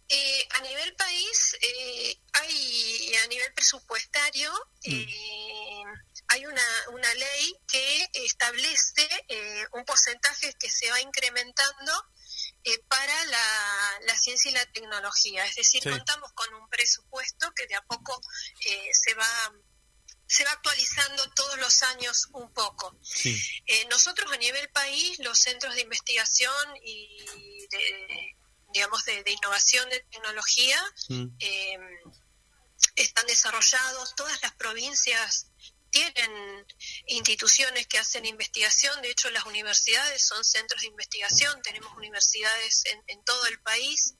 [0.09, 4.53] Eh, a nivel país, eh, hay a nivel presupuestario,
[4.85, 4.93] mm.
[4.93, 5.85] eh,
[6.28, 6.62] hay una,
[6.93, 9.09] una ley que establece
[9.73, 11.93] un porcentaje que se va incrementando
[12.69, 15.47] eh, para la, la, ciencia y la tecnología.
[15.47, 18.21] Es decir, contamos con un presupuesto que de a poco
[18.65, 19.53] eh, se va
[20.27, 22.99] se va actualizando todos los años un poco.
[23.25, 28.37] Eh, nosotros a nivel país, los centros de investigación y de,
[28.73, 31.27] digamos de, innovación de tecnología mm.
[32.97, 35.53] están desarrollados, todas las provincias
[35.97, 36.66] tienen
[37.06, 43.24] instituciones que hacen investigación, de hecho las universidades son centros de investigación, tenemos universidades en,
[43.24, 44.14] todo el país.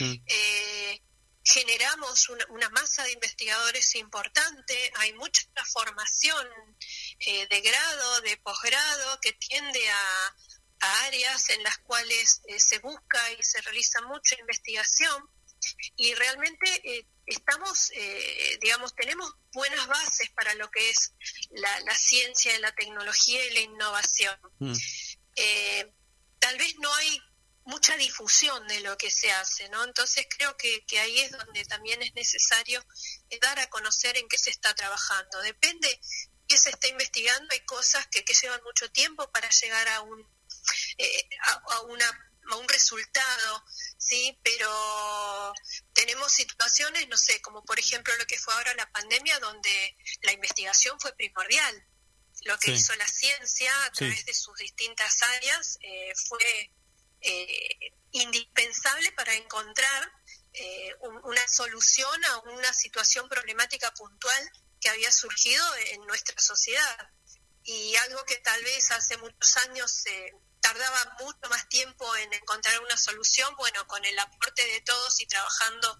[0.00, 1.02] Eh,
[1.42, 5.42] generamos una, masa de investigadores importante, hay mucha
[5.72, 6.46] formación
[7.18, 10.36] eh, de grado, de posgrado, que tiende a,
[11.06, 15.28] áreas en las cuales eh, se busca y se realiza mucha investigación.
[15.96, 17.90] Y realmente estamos,
[18.60, 21.12] digamos, tenemos buenas bases para lo que es
[21.50, 24.38] la, la ciencia, la tecnología y la innovación.
[24.58, 24.74] Mm.
[26.38, 27.22] tal vez no hay
[27.68, 29.84] mucha difusión de lo que se hace, ¿no?
[29.84, 32.82] Entonces creo que, que ahí es donde también es necesario
[33.42, 35.40] dar a conocer en qué se está trabajando.
[35.42, 36.00] Depende
[36.48, 40.26] qué se está investigando, hay cosas que, que llevan mucho tiempo para llegar a un,
[40.96, 43.64] eh, a, una, a un resultado,
[43.98, 44.38] ¿sí?
[44.42, 45.52] Pero
[45.92, 50.32] tenemos situaciones, no sé, como por ejemplo lo que fue ahora la pandemia, donde la
[50.32, 51.86] investigación fue primordial.
[52.42, 56.72] Lo que hizo la ciencia a través de sus distintas áreas eh, fue
[57.20, 60.12] eh, indispensable para encontrar
[60.52, 60.94] eh,
[61.24, 64.50] una solución a una situación problemática puntual
[64.80, 67.10] que había surgido en nuestra sociedad.
[67.64, 72.80] Y algo que tal vez hace muchos años eh, tardaba mucho más tiempo en encontrar
[72.80, 75.98] una solución, bueno, con el aporte de todos y trabajando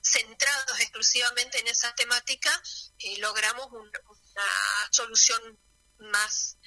[0.00, 2.50] centrados exclusivamente en esa temática,
[2.98, 5.58] eh, logramos una solución
[5.98, 6.58] más,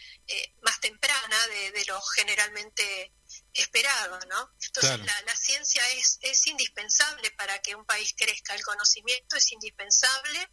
[0.62, 3.14] más temprana de, de lo generalmente
[3.54, 4.52] esperado, ¿no?
[4.62, 10.50] Entonces la, ciencia es, es indispensable para que un país crezca, el conocimiento es indispensable,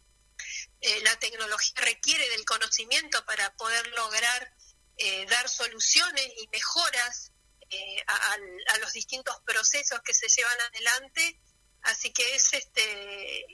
[0.81, 4.53] eh, la tecnología requiere del conocimiento para poder lograr
[4.97, 7.31] eh, dar soluciones y mejoras
[7.69, 8.33] eh, a,
[8.73, 11.39] a, los distintos procesos que se llevan adelante,
[11.83, 13.45] así que es este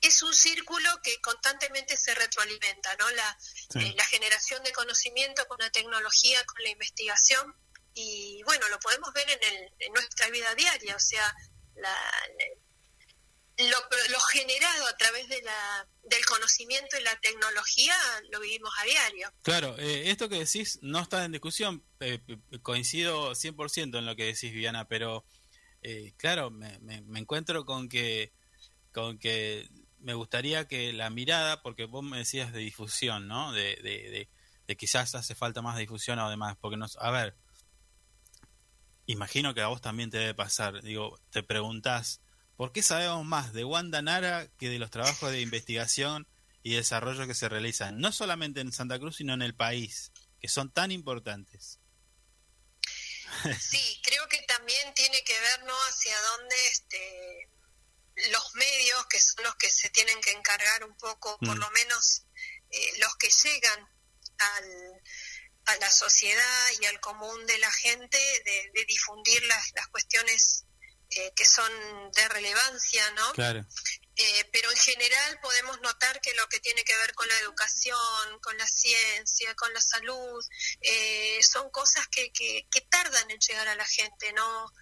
[0.00, 3.10] es un círculo que constantemente se retroalimenta, ¿no?
[3.10, 3.38] La,
[3.74, 7.54] la generación de conocimiento con la tecnología, con la investigación,
[7.94, 11.34] y bueno, lo podemos ver en, el, en nuestra vida diaria, o sea,
[11.76, 11.96] la,
[13.58, 17.94] lo, generado a través de la, del conocimiento y la tecnología
[18.30, 19.32] lo vivimos a diario.
[19.42, 22.20] Claro, eh, esto que decís no está en discusión, eh,
[22.62, 25.24] coincido 100% en lo que decís, Viviana, pero
[25.82, 28.32] eh, claro, me, me, encuentro con que,
[28.92, 29.68] con que
[30.00, 33.52] me gustaría que la mirada, porque vos me decías de difusión, ¿no?
[33.52, 34.28] De, de, de,
[34.66, 37.36] de quizás hace falta más difusión o demás, porque nos, a ver,
[39.06, 40.82] imagino que a vos también te debe pasar.
[40.82, 42.20] Digo, te preguntás,
[42.56, 46.26] ¿por qué sabemos más de Wanda Nara que de los trabajos de investigación
[46.62, 50.48] y desarrollo que se realizan, no solamente en Santa Cruz, sino en el país, que
[50.48, 51.78] son tan importantes?
[53.60, 55.74] Sí, creo que también tiene que ver ¿no?
[55.88, 57.50] hacia dónde este,
[58.30, 61.60] los medios, que son los que se tienen que encargar un poco, por mm.
[61.60, 62.24] lo menos
[62.70, 63.88] eh, los que llegan
[64.38, 65.02] al,
[65.66, 70.65] a la sociedad y al común de la gente de, difundir las, las cuestiones
[71.16, 71.70] eh, que son
[72.12, 73.32] de relevancia, ¿no?
[73.32, 73.64] Claro.
[74.16, 78.40] Eh, pero en general podemos notar que lo que tiene que ver con la educación,
[78.40, 80.44] con la ciencia, con la salud,
[80.80, 84.72] eh, son cosas que, que, tardan en llegar a la gente, ¿no?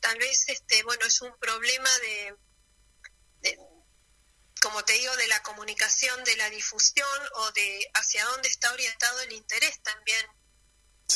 [0.00, 2.34] tal vez, este, bueno, es un problema de
[4.60, 9.20] como te digo, de la comunicación, de la difusión o de hacia dónde está orientado
[9.20, 10.26] el interés también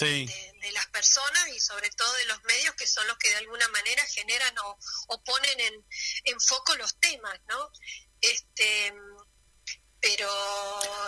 [0.01, 3.69] de, las personas y sobre todo de los medios que son los que de alguna
[3.69, 4.55] manera generan
[5.09, 5.74] o, ponen en,
[6.24, 7.70] en, foco los temas, ¿no?
[8.20, 8.94] Este,
[10.01, 10.28] pero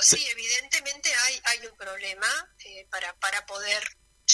[0.00, 2.28] sí, evidentemente hay, hay un problema
[2.64, 3.82] eh, para, para poder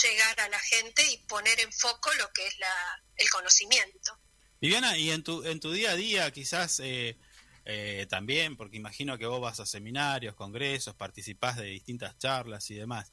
[0.02, 4.18] llegar a la gente y poner en foco lo que es la, el conocimiento.
[4.60, 6.80] Viviana, y en tu, en tu día a día quizás...
[6.80, 7.16] Eh
[7.64, 12.74] eh, también, porque imagino que vos vas a seminarios, congresos, participás de distintas charlas y
[12.74, 13.12] demás.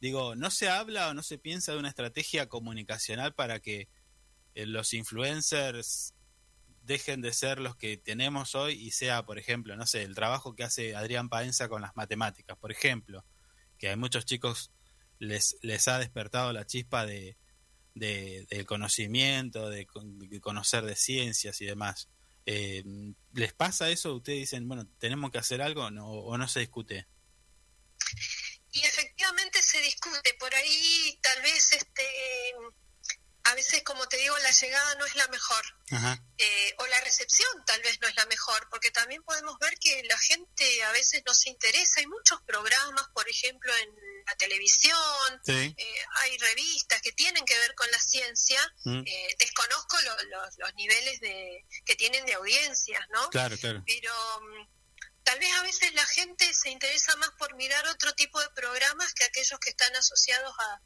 [0.00, 3.88] Digo, ¿no se habla o no se piensa de una estrategia comunicacional para que
[4.54, 6.14] eh, los influencers
[6.82, 10.54] dejen de ser los que tenemos hoy y sea, por ejemplo, no sé, el trabajo
[10.54, 13.24] que hace Adrián Paenza con las matemáticas, por ejemplo,
[13.78, 14.70] que a muchos chicos
[15.18, 17.36] les, les ha despertado la chispa de,
[17.94, 22.08] de, del conocimiento, de, de conocer de ciencias y demás.
[22.44, 22.84] Eh,
[23.32, 24.14] ¿Les pasa eso?
[24.14, 27.06] ¿Ustedes dicen, bueno, tenemos que hacer algo no, o no se discute?
[28.70, 29.05] Y efectivamente
[29.62, 30.34] se discute.
[30.34, 32.54] Por ahí tal vez este
[33.46, 35.64] a veces, como te digo, la llegada no es la mejor.
[36.36, 40.02] Eh, o la recepción tal vez no es la mejor, porque también podemos ver que
[40.02, 42.00] la gente a veces no se interesa.
[42.00, 43.94] Hay muchos programas, por ejemplo, en
[44.26, 45.74] la televisión, eh,
[46.22, 48.60] hay revistas que tienen que ver con la ciencia.
[48.82, 49.02] Mm.
[49.06, 49.96] Eh, desconozco
[50.58, 53.30] los niveles de que tienen de audiencias, ¿no?
[53.30, 53.80] Claro, claro.
[53.86, 54.75] Pero mm,
[55.26, 59.12] tal vez a veces la gente se interesa más por mirar otro tipo de programas
[59.12, 60.80] que aquellos que están asociados a,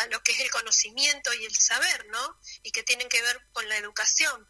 [0.00, 2.40] a lo que es el conocimiento y el saber, ¿no?
[2.62, 4.48] Y que tienen que ver con la educación.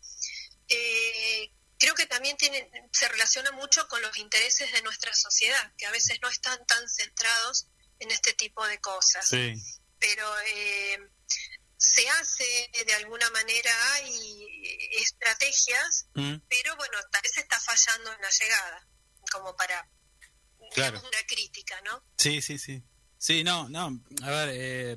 [0.69, 5.87] Eh, creo que también tiene, se relaciona mucho con los intereses de nuestra sociedad, que
[5.87, 7.67] a veces no están tan centrados
[7.99, 9.27] en este tipo de cosas.
[9.27, 9.53] Sí.
[9.99, 10.99] Pero eh,
[11.77, 18.21] se hace de alguna manera, hay estrategias, Mm, pero bueno, tal vez está fallando en
[18.21, 18.87] la llegada,
[19.33, 19.89] como para
[20.75, 20.99] Claro.
[20.99, 22.03] una crítica, ¿no?
[22.17, 22.83] Sí, sí, sí.
[23.17, 24.01] Sí, no, no.
[24.23, 24.97] A ver, eh,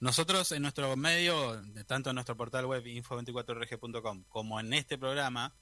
[0.00, 5.56] nosotros en nuestro medio, tanto en nuestro portal web info24rg.com como en este programa,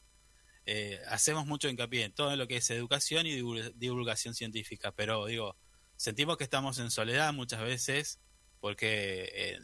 [0.67, 4.93] eh, hacemos mucho hincapié en todo lo que es educación y divul- divulgación científica.
[4.93, 5.57] Pero digo,
[5.97, 8.19] sentimos que estamos en soledad muchas veces
[8.61, 9.61] porque, eh,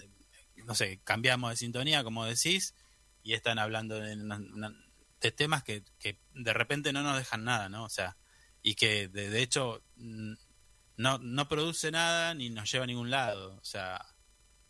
[0.64, 2.74] no sé, cambiamos de sintonía, como decís,
[3.24, 4.16] y están hablando de,
[5.20, 7.84] de temas que, que de repente no nos dejan nada, ¿no?
[7.84, 8.16] O sea,
[8.62, 10.34] y que de, de hecho mm,
[10.96, 13.56] no, no produce nada ni nos lleva a ningún lado.
[13.60, 14.04] O sea,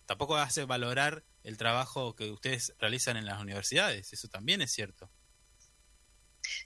[0.06, 4.12] tampoco hace valorar el trabajo que ustedes realizan en las universidades.
[4.12, 5.10] Eso también es cierto.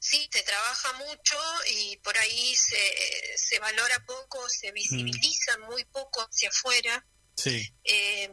[0.00, 1.36] Sí, se trabaja mucho
[1.70, 7.06] y por ahí se, se valora poco, se visibiliza muy poco hacia afuera.
[7.36, 7.68] Sí.
[7.84, 8.30] Eh,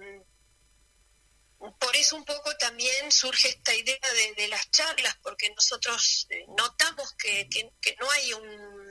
[1.80, 6.46] por eso un poco también surge esta idea de, de las charlas, porque nosotros eh,
[6.58, 8.83] notamos que, que- que no hay un...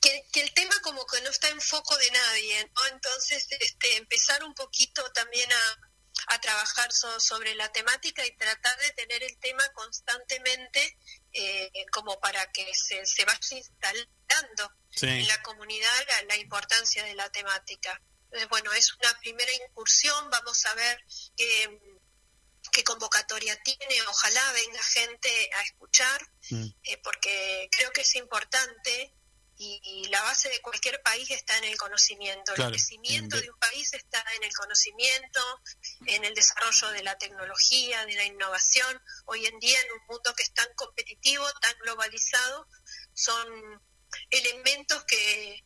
[0.00, 2.86] Que, que el tema como que no está en foco de nadie, ¿no?
[2.86, 8.78] Entonces, este, empezar un poquito también a, a trabajar so- sobre la temática y tratar
[8.78, 10.96] de tener el tema constantemente
[11.32, 15.06] eh, como para que se, se vaya instalando Sí.
[15.06, 18.00] en la comunidad la, la importancia de la temática.
[18.24, 21.04] Entonces, bueno, es una primera incursión, vamos a ver
[21.36, 21.80] qué,
[22.72, 26.20] qué convocatoria tiene, ojalá venga gente a escuchar,
[26.50, 26.66] Mm.
[26.84, 29.14] eh, porque creo que es importante
[29.62, 32.54] y, la base de cualquier país está en el conocimiento.
[32.54, 35.40] Claro, el crecimiento en- de un país está en el conocimiento,
[36.06, 39.00] en el desarrollo de la tecnología, de la innovación.
[39.26, 42.66] Hoy en día, en un mundo que es tan competitivo, tan globalizado,
[43.12, 43.46] son
[44.30, 45.62] elementos que,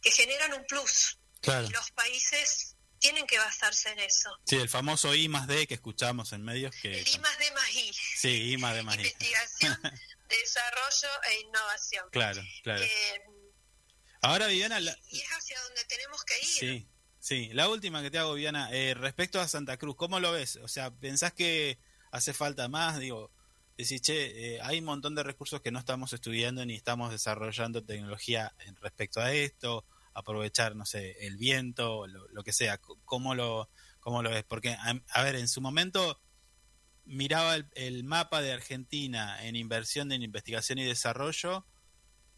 [0.00, 1.18] que generan un plus.
[1.40, 1.66] Claro.
[1.66, 4.30] Y los países tienen que basarse en eso.
[4.46, 7.00] Sí, el famoso I más D que escuchamos en medios que...
[7.00, 9.00] El I más D más I, Sí, I más D más I.
[9.02, 9.80] investigación,
[10.40, 12.04] desarrollo e innovación.
[12.10, 12.82] Claro, claro.
[12.82, 13.22] Eh,
[14.24, 16.44] Ahora, Viviana, la- y es hacia donde tenemos que ir.
[16.46, 16.88] Sí,
[17.18, 17.50] sí.
[17.54, 20.56] La última que te hago, Viviana, eh, respecto a Santa Cruz, ¿cómo lo ves?
[20.62, 21.78] O sea, ¿pensás que
[22.12, 23.00] hace falta más?
[23.00, 23.32] Digo,
[23.76, 27.84] decís, che, eh, hay un montón de recursos que no estamos estudiando ni estamos desarrollando
[27.84, 29.84] tecnología en respecto a esto,
[30.14, 32.78] aprovechar, no sé, el viento, lo, lo que sea.
[33.04, 33.68] ¿Cómo lo,
[33.98, 34.44] cómo lo ves?
[34.44, 36.20] Porque, a, a ver, en su momento
[37.12, 41.66] miraba el, el mapa de Argentina en inversión en investigación y desarrollo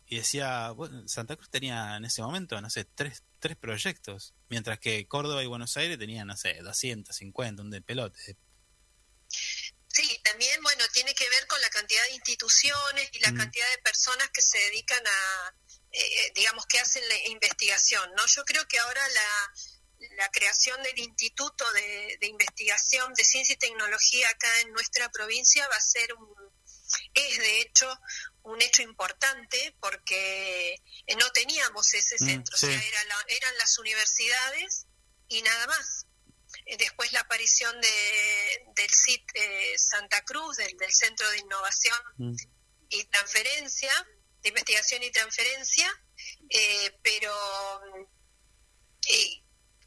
[0.07, 4.79] y decía, bueno, Santa Cruz tenía en ese momento, no sé, tres, tres proyectos, mientras
[4.79, 8.37] que Córdoba y Buenos Aires tenían, no sé, 250, un de pelote.
[9.29, 13.37] Sí, también, bueno, tiene que ver con la cantidad de instituciones y la Mm.
[13.39, 15.55] cantidad de personas que se dedican a,
[15.93, 18.27] eh, digamos, que hacen la investigación, ¿no?
[18.27, 19.53] Yo creo que ahora la,
[20.17, 25.67] la creación del Instituto de, de Investigación de Ciencia y Tecnología acá en nuestra provincia
[25.69, 26.35] va a ser un,
[27.15, 27.99] es de hecho
[28.43, 30.75] un hecho importante porque
[31.07, 32.67] eh, no teníamos ese Mm, centro, sí.
[32.67, 34.87] o sea, era la- eran las universidades
[35.29, 36.07] y nada más.
[36.67, 41.99] Eh, Después la aparición de, del CIT eh, Santa Cruz, del, del Centro de Innovación
[42.19, 42.37] Mm.
[42.91, 43.93] y Transferencia,
[44.43, 45.91] de Investigación y Transferencia,
[46.51, 47.33] eh, pero
[49.09, 49.43] eh,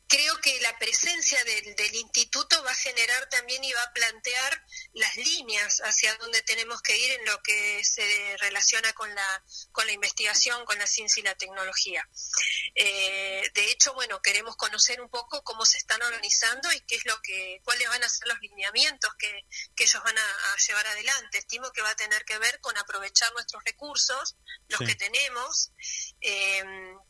[0.07, 4.63] creo que la presencia del, del instituto va a generar también y va a plantear
[4.93, 9.85] las líneas hacia donde tenemos que ir en lo que se relaciona con la, con
[9.85, 12.07] la investigación, con la ciencia y la tecnología.
[12.75, 17.05] Eh, de hecho, bueno, queremos conocer un poco cómo se están organizando y qué es
[17.05, 20.21] lo que, cuáles van a ser los lineamientos que, que ellos van a,
[20.53, 21.37] a llevar adelante.
[21.39, 24.35] Estimo que va a tener que ver con aprovechar nuestros recursos,
[24.69, 24.85] los Sí.
[24.85, 25.71] que tenemos,
[26.21, 26.63] eh,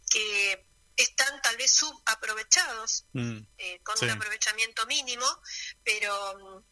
[0.09, 0.65] que
[0.97, 4.05] están tal vez subaprovechados, Mm, eh, con Sí.
[4.05, 5.25] un aprovechamiento mínimo,
[5.83, 6.63] pero mm,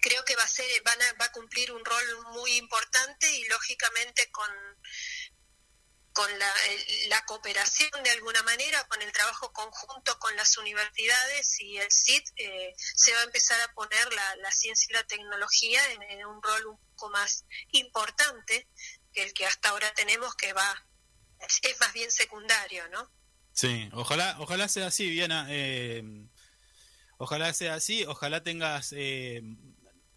[0.00, 3.44] creo que va a ser, van a, va a cumplir un rol muy importante y
[3.48, 4.50] lógicamente con
[6.12, 6.50] con la,
[7.08, 12.24] la cooperación de alguna manera, con el trabajo conjunto con las universidades y el CIT,
[12.36, 16.24] eh, se va a empezar a poner la, la ciencia y la tecnología en, en
[16.24, 18.66] un rol un poco más importante
[19.12, 20.86] que el que hasta ahora tenemos, que va
[21.40, 23.12] es más bien secundario, ¿no?
[23.56, 25.46] Sí, ojalá, ojalá sea así, Viviana.
[25.48, 26.02] eh,
[27.18, 29.42] ojalá sea así, ojalá tengas eh,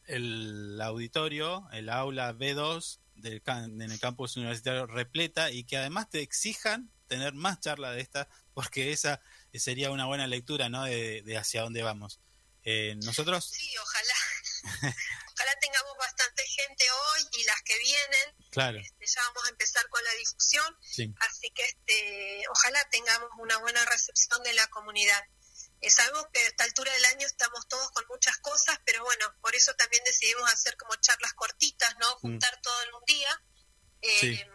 [0.08, 6.10] el auditorio, el aula B2 del can- en el campus universitario repleta y que además
[6.10, 9.22] te exijan tener más charla de esta, porque esa
[9.54, 10.84] sería una buena lectura, ¿no?
[10.86, 12.22] De, de hacia dónde vamos.
[12.64, 14.96] Eh, nosotros, Sí, ojalá,
[15.40, 18.36] ojalá tengamos bastante gente hoy y las que vienen.
[18.52, 23.30] claro, Este, ya vamos a empezar con la difusión, sí, así que este, ojalá tengamos
[23.38, 25.24] una buena recepción de la comunidad.
[25.82, 29.34] Es algo que a esta altura del año estamos todos con muchas cosas, pero bueno,
[29.42, 32.16] por eso también decidimos hacer como charlas cortitas, ¿no?
[32.16, 32.20] Mm.
[32.20, 33.44] Juntar todo en un día,
[34.02, 34.46] eh,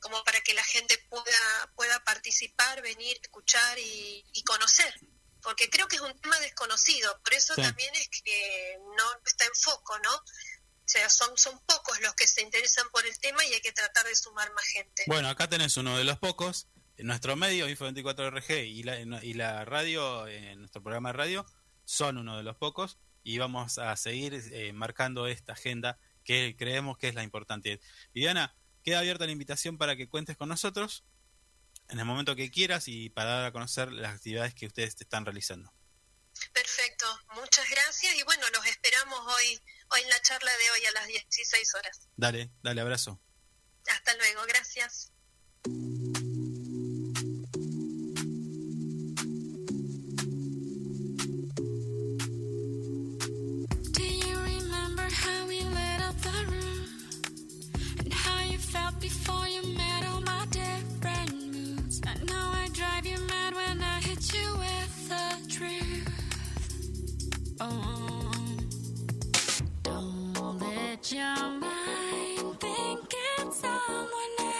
[0.00, 4.92] como para que la gente pueda, pueda participar, venir, escuchar y, y conocer.
[5.44, 7.62] Porque creo que es un tema desconocido, por eso Sí.
[7.62, 10.14] también es que no está en foco, ¿no?
[10.14, 13.72] O sea, son, son pocos los que se interesan por el tema y hay que
[13.72, 15.04] tratar de sumar más gente.
[15.06, 16.66] Bueno, acá tenés uno de los pocos.
[16.96, 21.46] En nuestro medio, Info24RG y la, y la radio, en nuestro programa de radio,
[21.84, 22.98] son uno de los pocos.
[23.22, 27.80] Y vamos a seguir eh, marcando esta agenda que creemos que es la importante.
[28.12, 31.04] Viviana, queda abierta la invitación para que cuentes con nosotros
[31.88, 35.24] en el momento que quieras y para dar a conocer las actividades que ustedes están
[35.24, 35.72] realizando.
[36.52, 40.92] Perfecto, muchas gracias y bueno, los esperamos hoy, hoy en la charla de hoy a
[40.92, 42.08] las 16 horas.
[42.16, 43.20] Dale, dale, abrazo.
[43.86, 45.12] Hasta luego, gracias.
[53.92, 55.08] Do you remember
[69.82, 74.53] don't let your mind think it's someone else.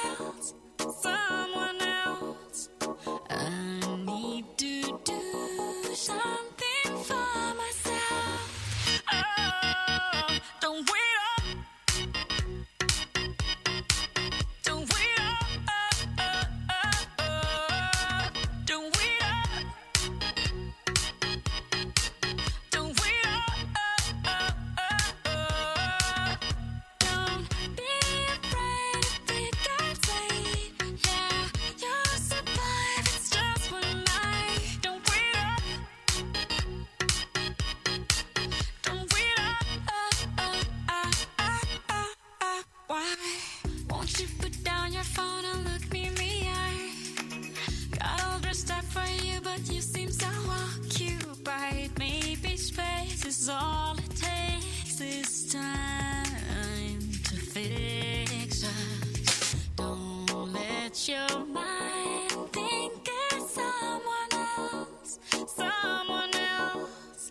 [57.69, 59.67] To fix us.
[59.77, 62.93] Don't let your mind think
[63.33, 65.19] it's someone else,
[65.57, 67.31] someone else.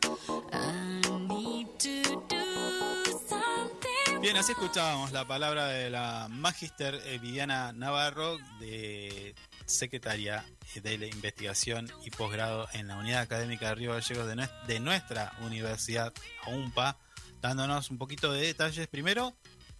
[0.51, 4.21] I need to do something.
[4.21, 9.35] Bien, así escuchábamos la palabra de la Magister Viviana Navarro, de
[9.65, 10.43] secretaria
[10.81, 14.79] de la investigación y posgrado en la Unidad Académica de Río Gallegos de, nues- de
[14.79, 16.11] nuestra universidad,
[16.47, 16.97] UMPA,
[17.41, 19.33] dándonos un poquito de detalles primero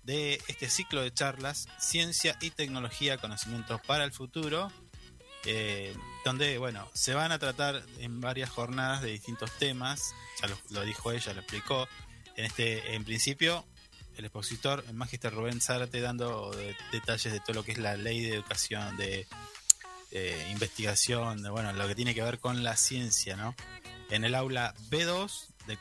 [0.04, 4.72] de este ciclo de charlas, Ciencia y Tecnología, Conocimientos para el Futuro,
[5.46, 10.82] eh, donde, bueno, se van a tratar en varias jornadas de distintos temas, ya lo,
[10.84, 11.88] dijo ella, lo explicó,
[12.36, 13.66] en este, en principio,
[14.18, 17.96] el expositor, el magister Rubén Zárate, dando de- detalles de todo lo que es la
[17.98, 19.26] ley de educación, de
[20.12, 23.56] eh, investigación, de, bueno, lo que tiene que ver con la ciencia, ¿no?
[24.10, 25.80] En el aula B2 del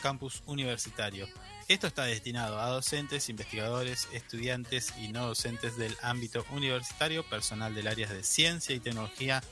[0.00, 1.28] campus universitario.
[1.68, 7.88] Esto está destinado a docentes, investigadores, estudiantes y no docentes del ámbito universitario, personal del
[7.88, 9.42] área de ciencia y tecnología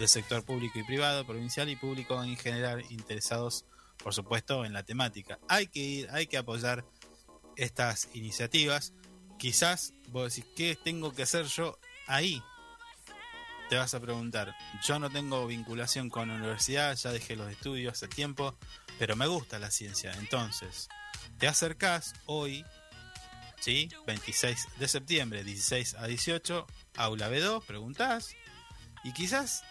[0.00, 3.66] del sector público y privado, provincial y público en general, interesados,
[4.02, 5.38] por supuesto, en la temática.
[5.46, 6.84] Hay que ir, hay que apoyar
[7.54, 8.92] estas iniciativas.
[9.38, 11.78] Quizás vos decís, ¿qué tengo que hacer yo
[12.08, 12.42] ahí?
[13.68, 17.92] Te vas a preguntar, yo no tengo vinculación con la universidad, ya dejé los estudios
[17.92, 18.56] hace tiempo,
[18.98, 20.12] pero me gusta la ciencia.
[20.14, 20.88] Entonces,
[21.38, 22.64] te acercás hoy,
[23.60, 23.88] ¿sí?
[24.06, 26.66] 26 de septiembre, 16 a 18,
[26.96, 28.34] aula B2, preguntás,
[29.04, 29.64] y quizás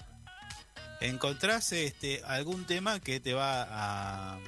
[1.02, 4.40] encontrás este, algún tema que te va a,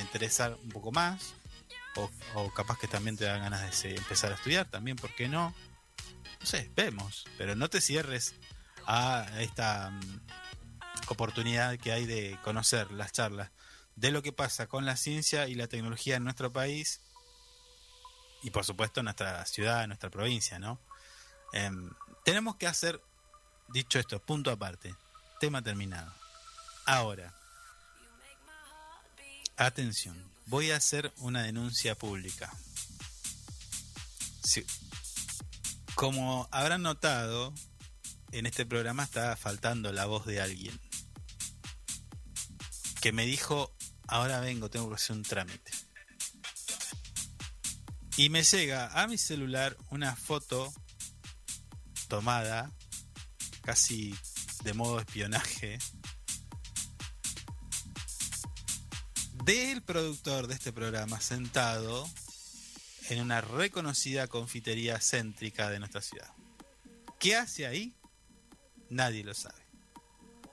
[0.00, 1.34] interesar un poco más,
[2.34, 5.52] o, capaz que también te dan ganas de empezar a estudiar, también, ¿por qué no?
[6.40, 8.34] No sé, vemos, pero no te cierres
[8.86, 10.20] a esta mm,
[11.08, 13.50] oportunidad que hay de conocer las charlas
[13.98, 17.00] de lo que pasa con la ciencia y la tecnología en nuestro país
[18.42, 20.78] y por supuesto en nuestra ciudad, en nuestra provincia, ¿no?
[21.52, 21.90] Em,
[22.24, 23.02] tenemos que hacer,
[23.68, 24.94] dicho esto, punto aparte,
[25.40, 26.14] tema terminado.
[26.86, 27.34] Ahora,
[29.56, 30.16] atención,
[30.46, 32.52] voy a hacer una denuncia pública.
[34.44, 34.64] Sí.
[35.96, 37.52] Como habrán notado,
[38.30, 40.78] en este programa está faltando la voz de alguien
[43.00, 43.72] que me dijo,
[44.08, 45.70] ahora vengo, tengo que hacer un trámite.
[48.16, 50.72] Y me llega a mi celular una foto
[52.08, 52.72] tomada
[53.62, 54.14] casi
[54.64, 55.78] de modo espionaje
[59.44, 62.08] del productor de este programa sentado
[63.08, 66.32] en una reconocida confitería céntrica de nuestra ciudad.
[67.20, 67.94] ¿Qué hace ahí?
[68.90, 69.64] Nadie lo sabe.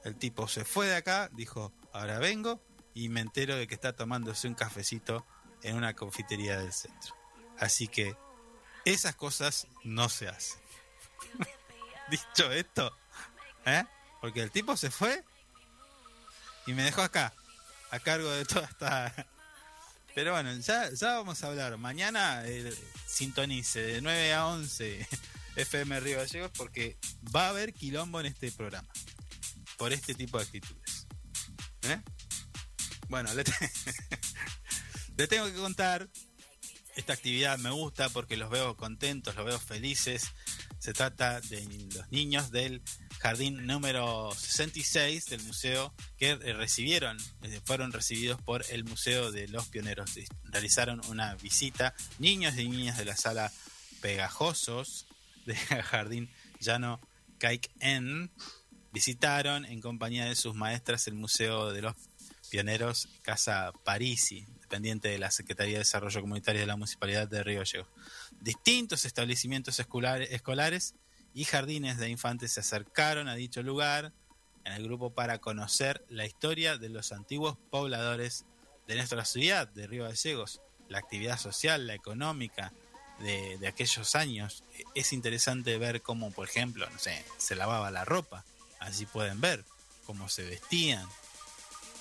[0.04, 2.62] El tipo se fue de acá, dijo, ahora vengo
[2.96, 5.28] y me entero de que está tomándose un cafecito
[5.62, 7.14] en una confitería del centro.
[7.60, 8.16] Así que
[8.86, 10.60] esas cosas no se hacen.
[12.10, 12.98] Dicho esto,
[13.66, 13.84] ¿eh?
[14.22, 15.24] Porque el tipo se fue
[16.66, 17.34] y me dejó acá,
[17.92, 19.14] a cargo de toda esta...
[20.16, 21.78] Pero bueno, ya, vamos a hablar.
[21.78, 22.74] Mañana eh,
[23.06, 25.08] sintonice de 9 a 11
[25.58, 26.98] FM Río Gallegos porque
[27.36, 28.88] va a haber quilombo en este programa
[29.78, 31.08] por este tipo de actitudes.
[31.82, 32.02] ¿Eh?
[33.10, 33.30] Bueno,
[35.18, 36.10] le, tengo que contar,
[36.96, 40.32] esta actividad me gusta porque los veo contentos, los veo felices.
[40.80, 41.62] Se trata de
[41.94, 42.82] los niños del
[43.20, 49.48] jardín número 66 del museo que eh, recibieron, eh, fueron recibidos por el Museo de
[49.48, 50.12] los Pioneros.
[50.44, 53.52] Realizaron una visita, niños y niñas de la sala
[54.02, 55.08] Pegajosos
[55.46, 56.30] del Jardín
[56.60, 57.00] Llano
[57.40, 58.32] Caik En
[58.96, 61.96] visitaron en compañía de sus maestras el Museo de los
[62.56, 67.60] Pioneros Casa Parisi, dependiente de la Secretaría de Desarrollo Comunitario de la Municipalidad de Río
[67.60, 67.90] Gallegos.
[68.40, 70.96] Distintos establecimientos escolares
[71.34, 74.14] y jardines de infantes se acercaron a dicho lugar
[74.64, 78.46] en el grupo para conocer la historia de los antiguos pobladores
[78.88, 82.72] de nuestra ciudad de Río Gallegos, la actividad social, la económica
[83.20, 84.64] de, de, aquellos años.
[84.94, 88.46] Es interesante ver cómo, por ejemplo, no sé, se lavaba la ropa,
[88.80, 89.66] así pueden ver
[90.06, 91.06] cómo se vestían,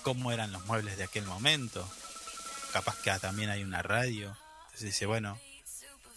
[0.05, 1.89] cómo eran los muebles de aquel momento.
[2.73, 4.37] Capaz que también hay una radio.
[4.67, 5.41] Entonces dice, bueno,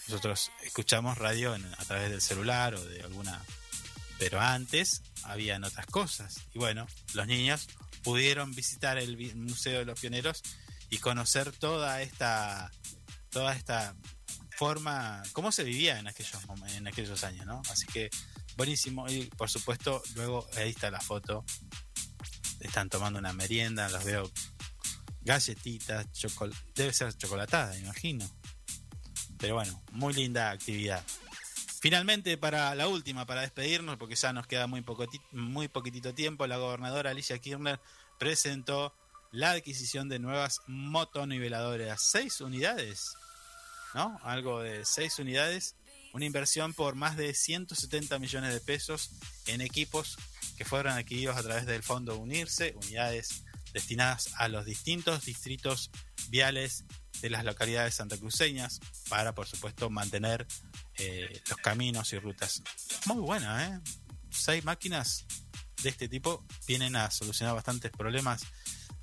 [0.07, 3.41] nosotros escuchamos radio a través del celular o de alguna...
[4.19, 6.41] Pero antes habían otras cosas.
[6.53, 7.67] Y bueno, los niños
[8.03, 10.41] pudieron visitar el Museo de los Pioneros
[10.89, 12.71] y conocer toda esta,
[13.29, 13.95] toda esta
[14.57, 16.41] forma, cómo se vivía en aquellos,
[16.75, 17.61] en aquellos años, ¿no?
[17.69, 18.09] Así que
[18.57, 19.07] buenísimo.
[19.07, 21.45] Y por supuesto, luego ahí está la foto.
[22.59, 24.31] Están tomando una merienda, los veo
[25.21, 26.07] galletitas,
[26.75, 28.25] debe ser chocolatada, imagino.
[29.37, 31.03] Pero bueno, muy linda actividad.
[31.79, 34.83] Finalmente, para la última, para despedirnos, porque ya nos queda muy,
[35.31, 37.79] muy poquitito tiempo, la gobernadora Alicia Kirchner
[38.17, 38.95] presentó
[39.31, 42.01] la adquisición de nuevas motoniveladoras.
[42.01, 43.13] Seis unidades,
[43.93, 44.19] ¿no?
[44.23, 45.75] Algo de seis unidades.
[46.13, 49.11] Una inversión por más de 170 millones de pesos
[49.45, 50.17] en equipos
[50.57, 53.43] que fueron adquiridos a través del Fondo Unirse, unidades
[53.73, 55.91] destinadas a los distintos distritos
[56.29, 56.85] viales
[57.21, 58.79] de las localidades santacruceñas
[59.09, 60.47] para, por supuesto, mantener
[60.97, 62.63] eh, los caminos y rutas.
[63.05, 63.79] Muy buena, ¿eh?
[64.29, 65.25] Seis máquinas
[65.83, 68.43] de este tipo vienen a solucionar bastantes problemas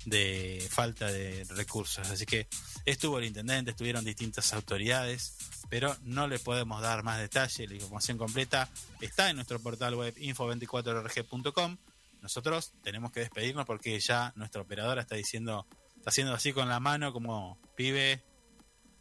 [0.05, 2.09] de falta de recursos.
[2.09, 2.47] Así que
[2.85, 5.35] estuvo el intendente, estuvieron distintas autoridades,
[5.69, 7.67] pero no le podemos dar más detalle.
[7.67, 8.69] La información completa
[9.01, 11.77] está en nuestro portal web info24rg.com.
[12.21, 15.67] Nosotros tenemos que despedirnos porque ya nuestra operadora está diciendo
[16.05, 18.23] está haciendo así con la mano como pibe,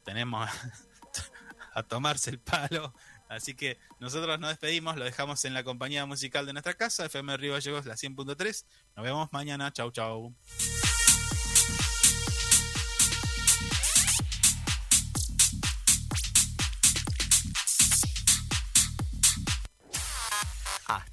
[0.04, 0.48] tenemos
[1.74, 2.94] a tomarse el palo.
[3.28, 7.36] Así que nosotros nos despedimos, lo dejamos en la compañía musical de nuestra casa, FM
[7.36, 8.64] Río Gallegos, la 100.3.
[8.96, 10.34] Nos vemos mañana, chau chau.